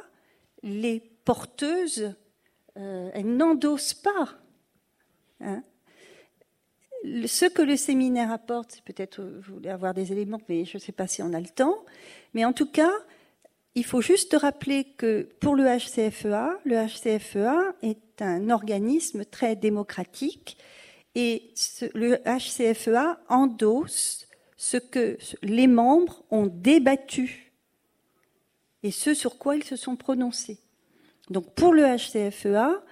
les 0.63 0.99
porteuses, 1.25 2.13
euh, 2.77 3.09
elles 3.13 3.35
n'endossent 3.35 3.93
pas. 3.93 4.29
Hein. 5.41 5.63
Ce 7.25 7.45
que 7.45 7.63
le 7.63 7.77
séminaire 7.77 8.31
apporte, 8.31 8.81
peut-être, 8.85 9.23
vous 9.23 9.55
voulez 9.55 9.69
avoir 9.69 9.93
des 9.93 10.11
éléments, 10.11 10.41
mais 10.47 10.65
je 10.65 10.77
ne 10.77 10.79
sais 10.79 10.91
pas 10.91 11.07
si 11.07 11.23
on 11.23 11.33
a 11.33 11.39
le 11.39 11.47
temps, 11.47 11.83
mais 12.33 12.45
en 12.45 12.53
tout 12.53 12.69
cas, 12.69 12.91
il 13.73 13.85
faut 13.85 14.01
juste 14.01 14.35
rappeler 14.39 14.83
que 14.83 15.29
pour 15.39 15.55
le 15.55 15.65
HCFEA, 15.65 16.59
le 16.65 16.75
HCFEA 16.75 17.73
est 17.81 18.21
un 18.21 18.49
organisme 18.49 19.25
très 19.25 19.55
démocratique 19.55 20.57
et 21.15 21.53
le 21.93 22.17
HCFEA 22.25 23.19
endosse 23.29 24.27
ce 24.57 24.77
que 24.77 25.17
les 25.41 25.67
membres 25.67 26.23
ont 26.29 26.47
débattu 26.47 27.51
et 28.83 28.91
ce 28.91 29.13
sur 29.13 29.37
quoi 29.37 29.55
ils 29.55 29.63
se 29.63 29.75
sont 29.75 29.95
prononcés. 29.95 30.59
Donc 31.29 31.53
pour 31.53 31.73
le 31.73 31.83
HCFEA, 31.83 32.83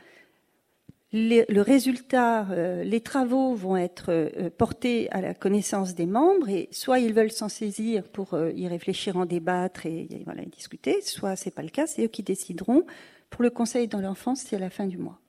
le 1.11 1.61
résultat, 1.61 2.47
euh, 2.51 2.83
les 2.83 3.01
travaux 3.01 3.55
vont 3.55 3.77
être 3.77 4.09
euh, 4.09 4.49
portés 4.55 5.09
à 5.09 5.21
la 5.21 5.33
connaissance 5.33 5.95
des 5.95 6.05
membres 6.05 6.49
et 6.49 6.69
soit 6.71 6.99
ils 6.99 7.13
veulent 7.13 7.31
s'en 7.31 7.49
saisir 7.49 8.03
pour 8.03 8.35
euh, 8.35 8.51
y 8.51 8.67
réfléchir, 8.67 9.17
en 9.17 9.25
débattre 9.25 9.87
et, 9.87 10.07
discuter, 10.51 11.01
soit 11.01 11.35
c'est 11.35 11.51
pas 11.51 11.63
le 11.63 11.69
cas, 11.69 11.87
c'est 11.87 12.03
eux 12.03 12.09
qui 12.09 12.21
décideront. 12.21 12.85
Pour 13.31 13.41
le 13.41 13.49
conseil 13.49 13.87
dans 13.87 14.01
l'enfance, 14.01 14.41
c'est 14.41 14.55
à 14.55 14.59
la 14.59 14.69
fin 14.69 14.85
du 14.85 14.97
mois. 14.97 15.19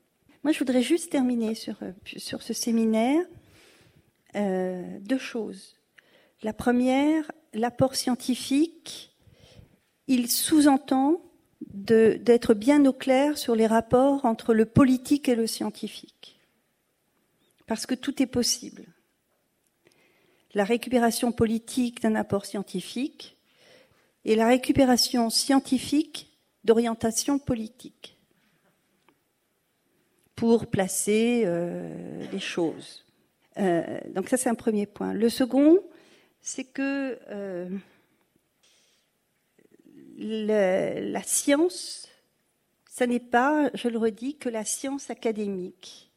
Moi, 0.43 0.53
je 0.53 0.59
voudrais 0.59 0.83
juste 0.83 1.11
terminer 1.11 1.55
sur, 1.55 1.77
euh, 1.83 1.93
ce 2.17 2.53
séminaire. 2.55 3.25
Euh, 4.37 4.99
deux 5.01 5.19
choses. 5.19 5.77
La 6.43 6.53
première, 6.53 7.31
l'apport 7.53 7.95
scientifique, 7.95 9.15
il 10.07 10.31
sous-entend 10.31 11.21
d'être 11.61 12.55
bien 12.55 12.87
au 12.87 12.93
clair 12.93 13.37
sur 13.37 13.55
les 13.55 13.67
rapports 13.67 14.25
entre 14.25 14.55
le 14.55 14.65
politique 14.65 15.29
et 15.29 15.35
le 15.35 15.47
scientifique. 15.47 16.41
Parce 17.67 17.85
que 17.85 17.95
tout 17.95 18.23
est 18.23 18.27
possible. 18.27 18.87
La 20.55 20.65
récupération 20.65 21.33
politique 21.33 22.01
d'un 22.01 22.15
apport 22.15 22.47
scientifique 22.47 23.37
et 24.25 24.37
la 24.37 24.47
récupération 24.47 25.29
scientifique 25.29 26.33
d'orientation 26.65 27.39
politique 27.39 28.20
pour 30.41 30.69
placer 30.69 31.43
euh, 31.45 32.25
les 32.33 32.39
choses. 32.39 33.05
Euh, 33.59 34.01
donc 34.15 34.31
ça, 34.31 34.39
c'est 34.39 34.49
un 34.49 34.55
premier 34.55 34.87
point. 34.87 35.13
Le 35.13 35.29
second, 35.29 35.79
c'est 36.41 36.65
que 36.65 37.19
euh, 37.29 37.69
la 40.17 41.23
science 41.23 42.09
ce 42.97 43.05
n'est 43.05 43.21
pas, 43.21 43.69
je 43.75 43.89
le 43.89 43.99
redis, 43.99 44.37
que 44.37 44.49
la 44.49 44.65
science 44.65 45.11
académique. 45.11 46.11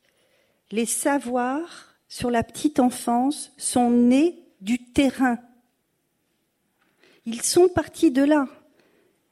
Les 0.71 0.85
savoirs 0.85 1.95
sur 2.07 2.31
la 2.31 2.43
petite 2.43 2.79
enfance 2.79 3.51
sont 3.57 3.89
nés 3.89 4.41
du 4.61 4.79
terrain. 4.79 5.37
Ils 7.25 7.41
sont 7.41 7.67
partis 7.67 8.11
de 8.11 8.23
là. 8.23 8.47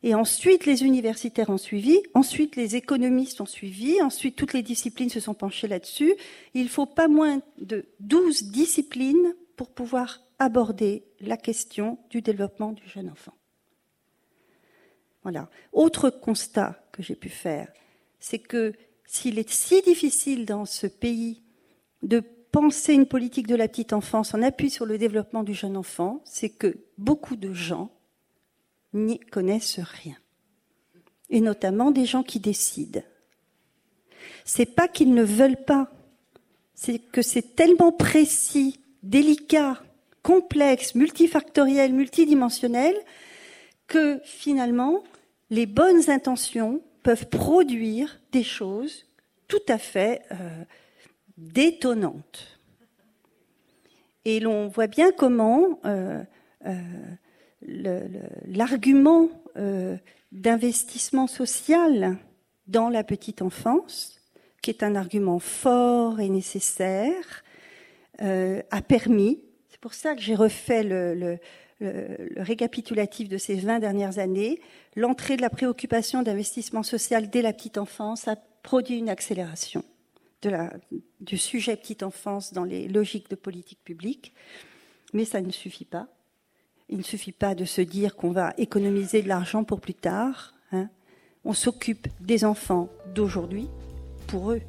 Et 0.03 0.15
ensuite, 0.15 0.65
les 0.65 0.83
universitaires 0.83 1.51
ont 1.51 1.59
suivi, 1.59 1.99
ensuite 2.15 2.55
les 2.55 2.75
économistes 2.75 3.39
ont 3.39 3.45
suivi, 3.45 4.01
ensuite 4.01 4.35
toutes 4.35 4.53
les 4.53 4.63
disciplines 4.63 5.09
se 5.09 5.19
sont 5.19 5.35
penchées 5.35 5.67
là-dessus. 5.67 6.15
Il 6.53 6.69
faut 6.69 6.87
pas 6.87 7.07
moins 7.07 7.41
de 7.59 7.85
12 7.99 8.45
disciplines 8.45 9.35
pour 9.55 9.69
pouvoir 9.69 10.21
aborder 10.39 11.03
la 11.19 11.37
question 11.37 11.99
du 12.09 12.21
développement 12.21 12.71
du 12.71 12.87
jeune 12.87 13.09
enfant. 13.09 13.33
Voilà. 15.21 15.49
Autre 15.71 16.09
constat 16.09 16.83
que 16.91 17.03
j'ai 17.03 17.15
pu 17.15 17.29
faire, 17.29 17.71
c'est 18.19 18.39
que 18.39 18.73
s'il 19.05 19.37
est 19.37 19.49
si 19.49 19.83
difficile 19.83 20.45
dans 20.45 20.65
ce 20.65 20.87
pays 20.87 21.43
de 22.01 22.23
penser 22.51 22.93
une 22.93 23.05
politique 23.05 23.45
de 23.45 23.55
la 23.55 23.67
petite 23.67 23.93
enfance 23.93 24.33
en 24.33 24.41
appui 24.41 24.71
sur 24.71 24.87
le 24.87 24.97
développement 24.97 25.43
du 25.43 25.53
jeune 25.53 25.77
enfant, 25.77 26.21
c'est 26.25 26.49
que 26.49 26.77
beaucoup 26.97 27.35
de 27.35 27.53
gens 27.53 27.91
n'y 28.93 29.19
connaissent 29.19 29.79
rien. 29.79 30.15
Et 31.29 31.41
notamment 31.41 31.91
des 31.91 32.05
gens 32.05 32.23
qui 32.23 32.39
décident. 32.39 33.01
C'est 34.43 34.65
pas 34.65 34.87
qu'ils 34.87 35.13
ne 35.13 35.23
veulent 35.23 35.63
pas, 35.63 35.91
c'est 36.73 36.99
que 36.99 37.21
c'est 37.21 37.55
tellement 37.55 37.91
précis, 37.91 38.79
délicat, 39.03 39.81
complexe, 40.23 40.95
multifactoriel, 40.95 41.93
multidimensionnel, 41.93 42.95
que 43.87 44.19
finalement, 44.23 45.03
les 45.49 45.65
bonnes 45.65 46.09
intentions 46.09 46.81
peuvent 47.03 47.27
produire 47.27 48.19
des 48.31 48.43
choses 48.43 49.05
tout 49.47 49.61
à 49.67 49.77
fait 49.77 50.21
euh, 50.31 50.63
détonnantes. 51.37 52.59
Et 54.23 54.39
l'on 54.39 54.67
voit 54.67 54.87
bien 54.87 55.11
comment 55.11 55.79
euh, 55.85 56.23
euh, 56.65 56.73
l'argument 57.63 59.29
euh, 59.57 59.97
d'investissement 60.31 61.27
social 61.27 62.17
dans 62.67 62.89
la 62.89 63.03
petite 63.03 63.41
enfance, 63.41 64.19
qui 64.61 64.69
est 64.69 64.83
un 64.83 64.95
argument 64.95 65.39
fort 65.39 66.19
et 66.19 66.29
nécessaire, 66.29 67.43
euh, 68.21 68.61
a 68.71 68.81
permis, 68.81 69.41
c'est 69.69 69.79
pour 69.79 69.93
ça 69.93 70.15
que 70.15 70.21
j'ai 70.21 70.35
refait 70.35 70.83
le, 70.83 71.39
récapitulatif 72.37 73.27
de 73.27 73.39
ces 73.39 73.55
20 73.55 73.79
dernières 73.79 74.19
années, 74.19 74.59
l'entrée 74.95 75.35
de 75.35 75.41
la 75.41 75.49
préoccupation 75.49 76.21
d'investissement 76.21 76.83
social 76.83 77.31
dès 77.31 77.41
la 77.41 77.53
petite 77.53 77.79
enfance 77.79 78.27
a 78.27 78.35
produit 78.61 78.99
une 78.99 79.09
accélération 79.09 79.83
du 81.19 81.37
sujet 81.37 81.75
petite 81.75 82.03
enfance 82.03 82.53
dans 82.53 82.63
les 82.63 82.87
logiques 82.87 83.29
de 83.29 83.35
politique 83.35 83.83
publique, 83.83 84.33
mais 85.13 85.25
ça 85.25 85.41
ne 85.41 85.51
suffit 85.51 85.85
pas. 85.85 86.07
Il 86.91 86.97
ne 86.97 87.03
suffit 87.03 87.31
pas 87.31 87.55
de 87.55 87.63
se 87.63 87.81
dire 87.81 88.15
qu'on 88.15 88.31
va 88.31 88.53
économiser 88.57 89.21
de 89.21 89.29
l'argent 89.29 89.63
pour 89.63 89.79
plus 89.79 89.93
tard. 89.93 90.53
Hein. 90.73 90.89
On 91.45 91.53
s'occupe 91.53 92.07
des 92.19 92.43
enfants 92.43 92.89
d'aujourd'hui 93.15 93.69
pour 94.27 94.51
eux. 94.51 94.61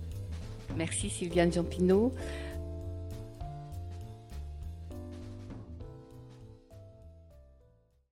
Merci 0.76 1.10
Sylviane 1.10 1.52
Jampinot. 1.52 2.12